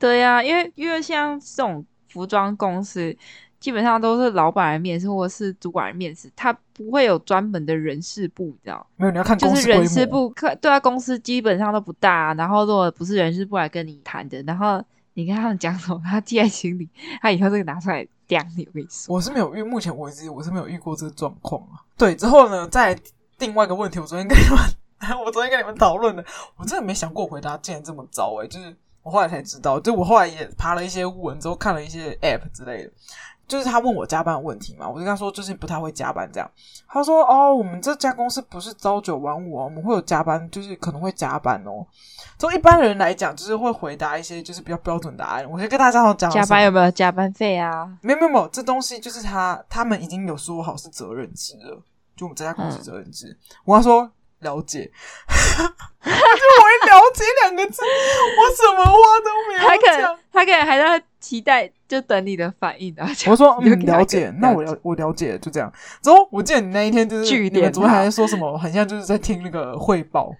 [0.00, 3.16] 对呀、啊，因为因为像这种服装公司，
[3.60, 8.84] 基本上都是老板来面试或者是主管来面试，他不会有专门的人事部，你知道？
[8.96, 9.38] 没有，你要看。
[9.38, 12.34] 就是人事部，对啊，公司基本上都不大。
[12.34, 14.82] 然后如果不是人事部来跟你谈的，然后。
[15.14, 16.88] 你跟他们讲什么，他记在心里，
[17.20, 18.64] 他以后这个拿出来刁你。
[18.66, 21.82] 我跟你说，我是没有遇，目前为止我是没有遇过这个状况啊。
[21.98, 22.96] 对，之后呢，再
[23.38, 26.24] 另外一个问题，我昨天跟你们， 我昨天跟你们讨论的，
[26.56, 32.90] 我真的没想过回答竟然这么糟诶、欸，就是我后来才知道，就我后来也爬了一些文之后，看了一些 app 之类的。
[33.48, 36.48] 就是他问我加班的问题嘛，我就跟他说，就是不太会加班这样。
[36.86, 41.84] 他说：“哦，我们这家公司不是朝九晚五哦，我们会有加班，就是可能会加班哦。”
[42.38, 45.50] 从一般人来讲，就是会回答一些就是比较标准答案。
[45.50, 47.92] 我先跟大家讲，加班有没有加班费啊？
[48.02, 51.82] 没有没有没有，这东西就是他他们已经有说好是责任制了，
[52.16, 53.26] 就我们这家公司责任制。
[53.26, 54.08] 嗯、我跟他说
[54.38, 54.88] 了解，
[56.56, 58.92] 就 我一了解两个字，我什么话
[59.24, 59.68] 都没有讲。
[59.68, 61.70] 他可能他可能还在期待。
[61.90, 63.04] 就等你的反应啊！
[63.26, 65.72] 我说 嗯，了解，那我了我了解，就这样。
[66.00, 70.30] 之后我记得你那一天就是你们昨天还在说什么，很像就是在听那个汇报，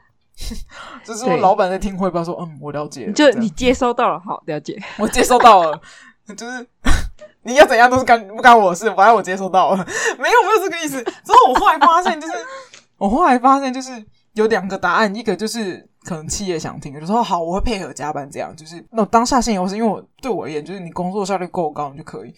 [1.04, 5.80] 就是我老板在听汇报，说嗯，我了解，就你接收到了，好了解，我接收到了，
[6.36, 6.64] 就是
[7.42, 9.76] 你要怎样都是干不干我的事，反正我接收到了，
[10.20, 11.02] 没有没有这个意思。
[11.02, 12.34] 之后我后来发现，就是
[12.96, 13.90] 我后来发现，就是
[14.34, 15.89] 有两个答案，一个就是。
[16.04, 22.34] 可能企业想听，就说好，我会配合加班，这样就是那当下现有是因为我对我而言，就是你工作效率够高，你就可以。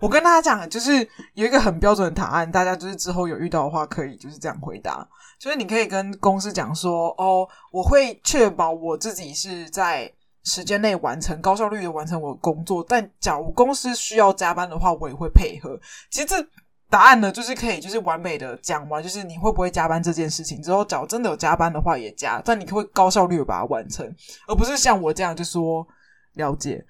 [0.00, 5.08] 我跟大家讲，就是有一个很标准的答案，大家就是之后有遇到的话，可以就是这样回答。
[5.38, 10.12] 就是你可以跟公司讲说，哦，我会确保我自己是在
[10.44, 15.78] 时间内完成高效率的完成我的工作，但假如公司需要加班的话，我也会配合。
[16.10, 16.46] 其实这。
[16.88, 20.62] 答案呢，就是可以，就是完美的讲完，就是你会不会加班这件事情。
[20.62, 24.06] 之后，假如真的有加班的话，也加，但你可不可以高效率把它完成，
[24.46, 25.86] 而不是像我这样就说
[26.34, 26.84] 了解。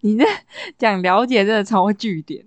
[0.00, 0.24] 你这
[0.78, 2.44] 讲了解真的超句点，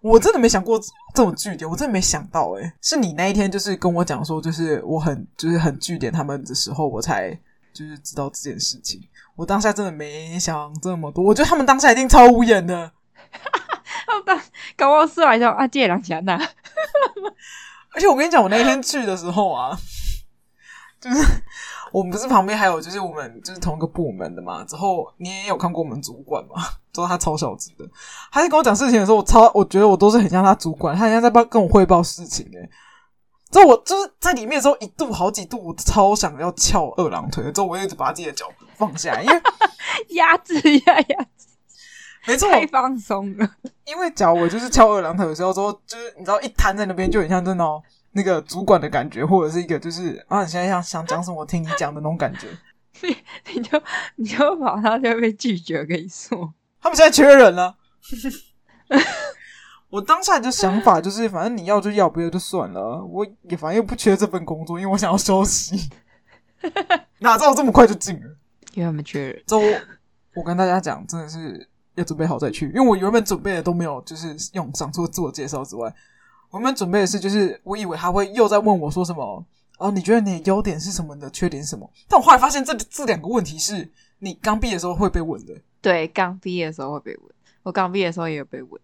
[0.00, 7.30] 我真的没想过这种据点，我真的没想到诶、欸，是你那一天就是跟我讲说，就是我很就是很据点他们的时候，我才
[7.72, 9.00] 就是知道这件事情。
[9.36, 12.92] 我当下真的没想这么多，我觉得他们当下一定超无言的。
[14.76, 16.38] 当搞不好说完之后啊，借两钱呐！
[17.94, 19.76] 而且我跟你讲，我那天去的时候啊，
[21.00, 21.42] 就是
[21.92, 24.64] 我们不是旁边还有就是我们就是同一个部门的嘛。
[24.64, 26.62] 之后你也有看过我们主管嘛？
[26.92, 27.84] 之后他超小只的，
[28.30, 32.70] 他在跟我讲事情的时候，我超我觉得我都是很像他主管，他好像在帮跟我汇报事情诶。
[33.50, 37.52] 之后我就是在里面的时候，一度好几度，我超想要翘二郎腿的。
[37.52, 39.42] 之后我一直把自己的脚放下来，因为
[40.16, 41.41] 压制呀压制。
[42.26, 43.48] 没错，太放松了。
[43.84, 47.82] 因为脚我就是翘二郎腿的时候，说就是你知道一瘫在那边，就很像真的哦，
[48.12, 52.46] 那个主管的感觉，或者是一个就是啊，你现在想想讲什么，我听你讲的那种感觉。
[53.02, 53.16] 你
[53.54, 53.82] 你就
[54.16, 55.84] 你就马上就会被拒绝。
[55.84, 57.76] 跟你说，他们现在缺人了。
[59.88, 63.02] 我当下的想法就是，反正你要就要，不要就算了。
[63.04, 65.90] 我也反正又不缺这份工作，因为我想要休息。
[67.18, 68.36] 哪知道这么快就进了？
[68.74, 69.42] 因为他们缺人。
[69.46, 69.60] 之后
[70.34, 75.94] 我跟大家讲，真的是要准备好再去，因为我原本准备的都没有，就是用上除了自我介绍之外，
[76.50, 79.44] 我原本准备的是，就是我以为他会又在问我说什么
[79.78, 81.14] 哦，你觉得你的优点是什么？
[81.14, 81.90] 你的缺点是什么？
[82.08, 83.90] 但我后来发现这，这这两个问题是
[84.20, 85.54] 你刚毕业的时候会被问的。
[85.80, 87.34] 对，刚毕业的时候会被问。
[87.64, 88.80] 我刚毕业的时候也有被问。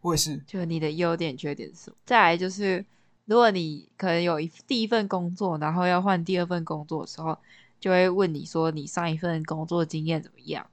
[0.00, 0.40] 我也是。
[0.46, 1.96] 就你的优点、缺点是什么？
[2.06, 2.84] 再来就是，
[3.24, 7.36] 如果你可能有一第一份工作，然后要换第二份工作的时候，
[7.80, 10.64] 就会问你说你上一份工作经验怎么样？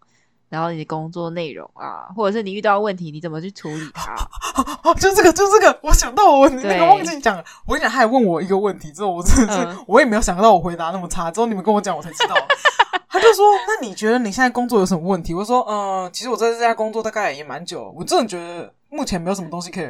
[0.49, 4.13] 然后你的工作内容啊，或者是你遇到问题，你怎么去处理它？
[4.83, 7.43] 哦，就这个，就这个，我想到我，那个忘记讲了。
[7.65, 11.31] 我跟你讲，他还问我一个问题之后，我真的是、嗯、我也没有想到我回答那么差。
[11.31, 12.35] 之后你们跟我讲，我才知道。
[13.09, 19.87] 他就说：“那你觉得你现在工作有什么问题？”我说：“嗯、呃，其实我在这家工作大概也蛮久，我真的觉得目前没有什么东西可以，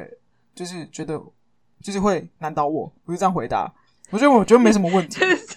[0.53, 1.19] 就是觉得
[1.81, 3.71] 就是会难倒我。”我就这样回答。
[4.11, 5.17] 我觉得我觉得没什么问题。
[5.19, 5.47] 就是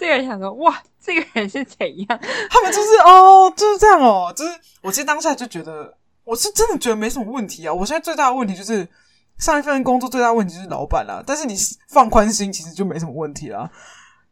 [0.00, 0.74] 这个人想说：“哇。”
[1.08, 2.20] 这个人是怎样？
[2.50, 4.52] 他们就是哦，就是这样哦，就是
[4.82, 7.72] 我其实当下就觉得，我是真的觉得没什么问题啊。
[7.72, 8.86] 我现在最大的问题就是
[9.38, 11.22] 上一份工作最大的问题就是老板啦。
[11.26, 11.56] 但是你
[11.88, 13.70] 放宽心，其实就没什么问题啦。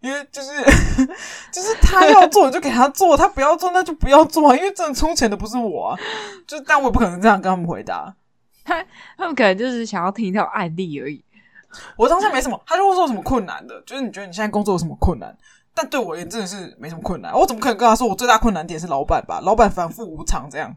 [0.00, 0.50] 因为就是
[1.50, 4.54] 就是他要做就给他做，他不要做那就不要做啊。
[4.54, 5.98] 因为真的充钱的不是我啊。
[6.46, 8.14] 就但我也不可能这样跟他们回答。
[8.64, 8.84] 他
[9.16, 11.24] 他们可能就是想要听到案例而已。
[11.96, 15.36] 我当下没什么，他就会说什么困难的，就是你觉得你现在工作有什么困难？
[15.76, 19.40] 但对我而言真的是没什么困难，我怎么可能跟他说我最大困难点是老板吧？
[19.42, 20.74] 老板反复无常这样，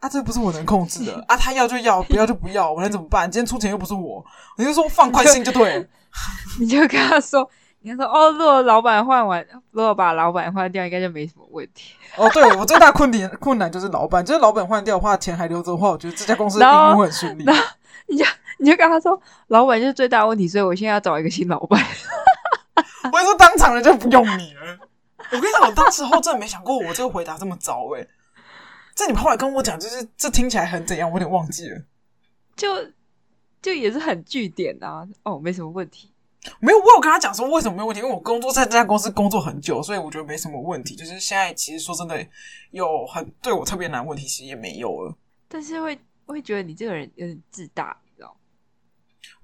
[0.00, 1.36] 啊，这不是我能控制的啊！
[1.36, 3.30] 他要就要，不要就不要，我能怎么办？
[3.30, 4.24] 今天出钱又不是我，
[4.58, 5.86] 你就说放宽心就对了，
[6.58, 7.48] 你就跟他说，
[7.82, 11.92] 你就说哦，如果老板换完，如果把老板换掉，应该就没什么问题。
[12.16, 17.44] 哦，对我最大困点困难就是老板，就是老板换掉的话，钱还留着的话，我觉得这家公司营运会很顺利。
[17.44, 17.62] 然后
[18.08, 18.24] 你就
[18.58, 21.80] 你就跟他说，老板就是最大问题，所以我现在要找一个新老板。
[23.04, 24.78] 我跟你说，当场人就不用你了。
[25.32, 28.08] 我跟你讲，我当时候真的没想过我这个回答这么糟哎、欸。
[28.94, 31.82] 这你后来跟我讲，就是这听起来很怎样，我有点忘记了。
[32.54, 32.68] 就
[33.60, 35.06] 就也是很据点啊。
[35.22, 36.12] 哦，没什么问题。
[36.60, 40.94] 没有，我有跟他讲说为什么没有问题，因为我工作在这家公司工作很久，所以我觉得没什么问题。
[40.94, 42.24] 就是现在其实说真的，
[42.70, 45.14] 有很对我特别难问题，其实也没有了。
[45.48, 47.96] 但是会会觉得你这个人有点自大。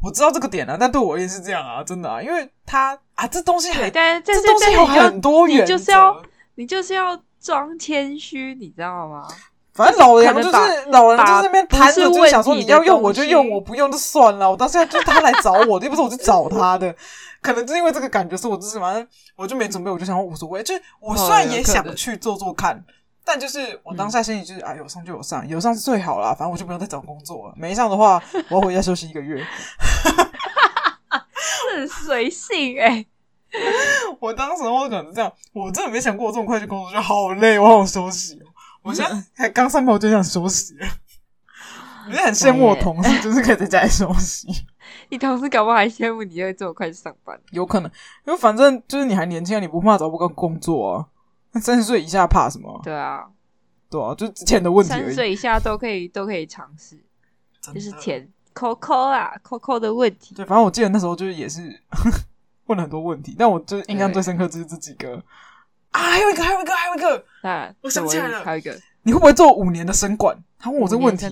[0.02, 6.22] 我知道这个点啊，但对我也是这样啊，真的啊，因为他啊，这东西很，但是这东西有很多原则，你就是要
[6.56, 9.26] 你就是要装谦虚，你知道吗？
[9.74, 10.50] 反正老人就是
[10.90, 14.50] 老人就是那边谈着，就想说你要用我就用，我不用就算了。
[14.50, 16.94] 我到现在就是他来找我，又不是我去找 他的，
[17.40, 20.62] 可能就因为这个感觉，是我就是反正我就没准备，我就想说无所谓。
[20.62, 22.84] 就我虽然也想去做做看。
[23.24, 26.30] 但就是我当下心里就是啊、嗯，有上就有上，有上是最好啦。
[26.30, 27.54] 反正我就不用再找工作了。
[27.56, 29.44] 没上的话， 我要回家休息一个月。
[31.74, 33.06] 很随性哎、欸！
[34.20, 38.38] 我当时我可能这样，我真的没想过我这么快就工作，就好累，我好想休息。
[38.82, 40.86] 我现在才刚上班，我就想休息了。
[42.08, 44.48] 我就很羡慕我同事，就是可以在家里休息。
[45.08, 47.38] 你同事搞不好还羡慕你，因为这么快去上班。
[47.52, 47.90] 有可能，
[48.26, 51.06] 因为反正就是你还年轻，你不怕找不到工作啊。
[51.60, 52.80] 三十岁以下怕什么？
[52.82, 53.26] 对啊，
[53.90, 54.90] 对啊，就之前的问题。
[54.90, 56.98] 三十岁以下都可以，都可以尝试，
[57.72, 60.34] 就是填扣扣啊，扣扣的问题。
[60.34, 61.60] 对，反正我记得那时候就是也是
[62.66, 65.16] 问了很多问题，但我就印象最深刻就是这几个
[65.90, 70.36] 啊，还有一个，还有一个，还有一个，啊，我想起来了，还有一个，你会不会做五年的生管？
[70.58, 71.26] 他问我这个问题。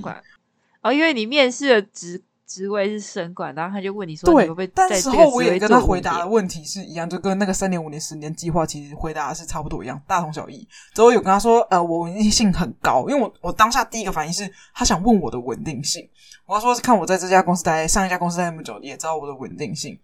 [0.83, 2.23] 哦，因为你面试的职。
[2.51, 10.67] 职位是生管，然后他就问你说：“对，你会但时候我也跟他回答的问题是一样，就跟那个三年、五年、十年计划其实回答的是差不多一样，大同小异。
[10.93, 16.05] 之后有跟他说：“呃，我稳定性很高，因为我我当下第一个反应是他想问我的稳定性。
[16.45, 19.97] 我要说是看我在这家公司待上一家公司待那么久，也知道我的稳定性。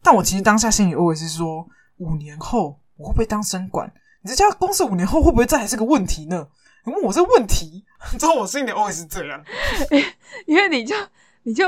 [0.00, 3.92] 但我其实当下心里 OS 是说，五年后我会不会当生管？
[4.22, 6.46] 你这家公司五年后会不会再还是个问题呢？
[6.84, 7.84] 你问我这个问题，
[8.16, 9.42] 之后我心里 OS 是这样，
[10.46, 10.94] 因为你就
[11.48, 11.64] 你就。”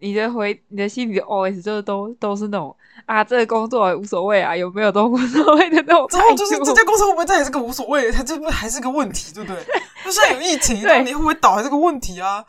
[0.00, 6.06] 你的回，你的心里的 OS 就是都都是那种啊，这个工作无所谓啊，有没有都无所谓的那种。
[6.12, 8.12] 然后就是这家公司会不会再也是个无所谓？
[8.12, 9.60] 它这不还是个问题，对不对？
[10.04, 12.44] 就算有疫情， 对你会不会倒还是个问题啊？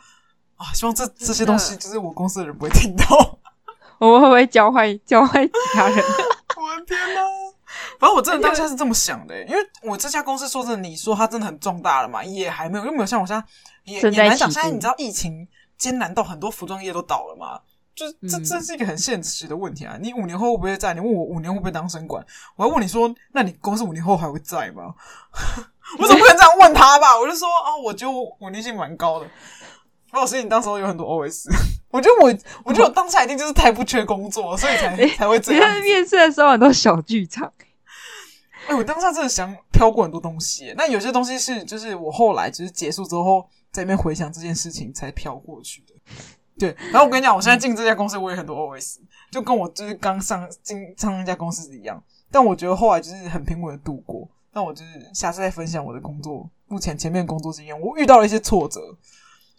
[0.58, 3.40] 啊，希望这这些东西就是我公司的人不会听到。
[3.98, 5.96] 我们会不会教坏教坏其他人？
[6.56, 7.20] 我的天哪！
[7.98, 12.22] 反正我真的当下是这么想的、欸，因为我这家公司说真的，你说它真的很重大了嘛？
[12.22, 13.44] 也还没有，又没有像我现在
[13.92, 14.48] 也也难讲。
[14.48, 15.48] 现在你知道疫情。
[15.80, 17.58] 艰难到很多服装业都倒了嘛？
[17.92, 19.98] 就是这，这是一个很现实的问题啊！
[20.00, 20.94] 你五年后会不会在？
[20.94, 22.24] 你问我五年会不会当生管？
[22.56, 24.94] 我还问你说，那你公司五年后还会在吗？
[25.98, 27.18] 我怎么不能这样问他吧？
[27.18, 29.26] 我就说啊，我觉得稳定性蛮高的。
[30.12, 31.48] 那我心里当时候有很多 OS，
[31.90, 35.70] 我觉得我，我觉得我当下一定就是太不缺工作，所以才 才会这样。
[35.70, 37.52] 你在面试的时候很多小剧场，
[38.66, 40.72] 哎、欸，我当下真的想飘过很多东西。
[40.76, 45.94] 那有些东西是，就是我后来就是结束之后，在那边回想这件事情才飘过去的。
[46.58, 48.98] 对，然后我跟你讲，我现在进这家公司，我也很多 OS，
[49.30, 52.02] 就跟我就是刚上进上那家公司一样。
[52.30, 54.28] 但我觉得后来就是很平稳的度过。
[54.52, 58.80] 那我就是下次再分享我的工作，目前前面工作经验，我遇到了一些挫折。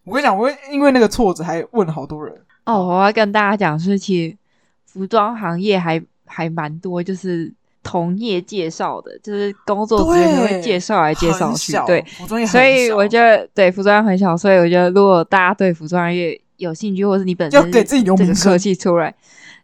[0.03, 2.39] 我跟你讲，我因为那个挫折还问了好多人。
[2.65, 4.37] 哦，我要跟大家讲，是其实
[4.85, 7.51] 服装行业还还蛮多，就是
[7.83, 11.73] 同业介绍的，就是工作之间会介绍来介绍去。
[11.85, 12.05] 对，
[12.45, 19.13] 所以我觉得对服装业很小，所以我觉得如果大家对服装业有兴趣，或是你本身要给自己留名科技出来，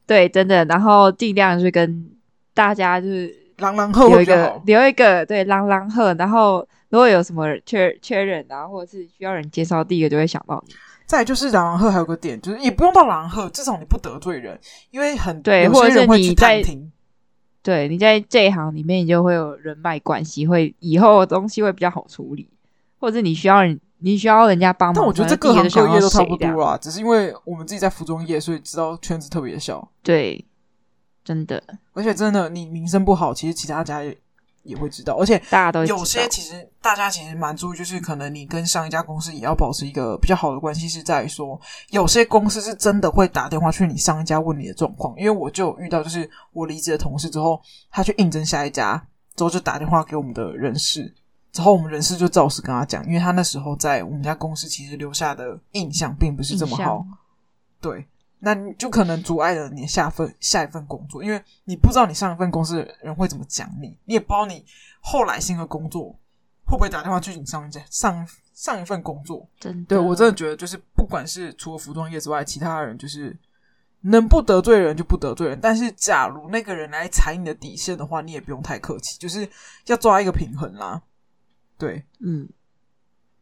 [0.05, 2.05] 对，真的，然后尽量去跟
[2.53, 3.47] 大家就是。
[3.57, 6.13] 朗朗赫留一个，留一个，对，朗朗赫。
[6.13, 6.59] 然后
[6.89, 10.75] 如果有什么缺缺人啊，或者是需要人介绍，第一个就会想到你。
[11.07, 14.59] 再就是朗朗赫，还有个点，就是也不用到朗朗赫，至少你不得罪人，
[14.91, 16.61] 因为很对，或者是你在
[17.67, 22.49] 对你在这一行里面，你就会有人脉关系，会以后的东西会比较好处理，
[22.97, 24.95] 或者是你需要人，你需要人家帮忙。
[24.95, 29.91] 但我觉得这各行各业都差不多啦，只是因为我们自己在服装业，所以知道圈子特别小。
[30.01, 30.45] 对。
[31.25, 31.61] 真的，
[31.91, 34.17] 而且真的，你名声不好，其实其他家也
[34.67, 35.15] 也会知道。
[35.17, 41.59] 而且大家都有些，其实大家其实蛮注意，就是可能你跟上一家公司也要保持一个比较好的关系，是在于说，
[41.89, 45.17] 有些公司是真的会打电话去你上一家问你的状况。
[45.17, 47.59] 因为我就有遇到，就是我离职的同事之后，
[47.89, 49.01] 他去应征下一家
[49.35, 51.13] 之后，就打电话给我们的人事，
[51.51, 57.05] 之后我们人事就照实跟他讲，因为他那时候在我们家公司其实留下的印象并不是这么好，
[57.81, 58.05] 对。
[58.39, 64.63] 那你就可能阻碍了你下份下一份工作，因为你不知道你上一份公司的人会怎么讲你，你也不知道你
[65.01, 66.11] 后来新的工作
[66.63, 69.47] 会不会打电话去你上一家上上一份工作。
[69.59, 73.35] 真的，对我真的觉得，就是不管是除了服装业之外，其他人就是
[74.01, 75.59] 能不得罪人就不得罪人。
[75.59, 79.49] 但是，假如那个人来踩你的底线的话，你也不用太客气，就是
[79.87, 81.01] 要抓一个平衡啦。
[81.75, 82.47] 对，嗯，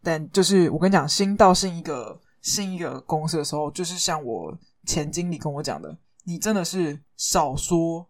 [0.01, 4.57] 但就是我跟你讲，新到新一个新一个公司的时候，就是像我。
[4.85, 8.07] 前经理跟我讲的，你真的是少说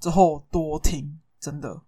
[0.00, 1.80] 之后多听，真的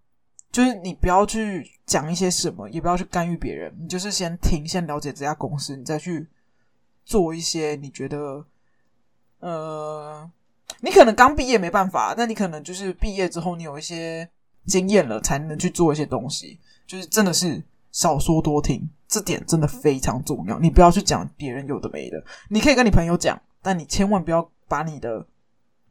[0.51, 6.27] 就是你不要去讲一些什么，也不要去干预别人，你就是先听，先了解这家公司，你再去
[7.05, 8.43] 做一些你觉得，
[9.39, 10.29] 呃，
[10.81, 14.27] 你可能刚毕业没办法，但你可能就是毕业之后你有一些
[14.65, 17.61] 经验了，才能去做一些东西，就是真的是
[17.91, 23.39] 少说多听，这点真的非常重要，你不要去讲别人有的没的，你可以跟你朋友讲。
[23.61, 25.25] 但你千万不要把你的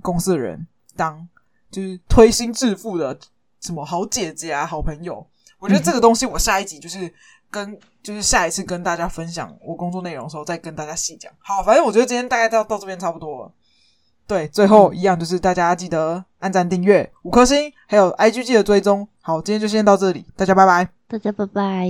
[0.02, 0.66] 公司的人
[0.96, 1.28] 当
[1.70, 3.18] 就是推心置腹的
[3.60, 5.26] 什么好姐姐啊、好朋友。
[5.58, 7.12] 我觉得这个东西，我下一集就是
[7.50, 11.32] 跟就是下一次跟大家分享我工作内容的时候再跟大家细讲。
[11.40, 13.52] 好，反正我觉得今天大概到到这边差不多了。
[14.26, 19.08] 对，最后一样就是大家记得按赞、订阅五颗星，还有 IG 记得追踪。
[19.20, 21.88] 好，今天就先到这里，大家拜拜，大家拜拜。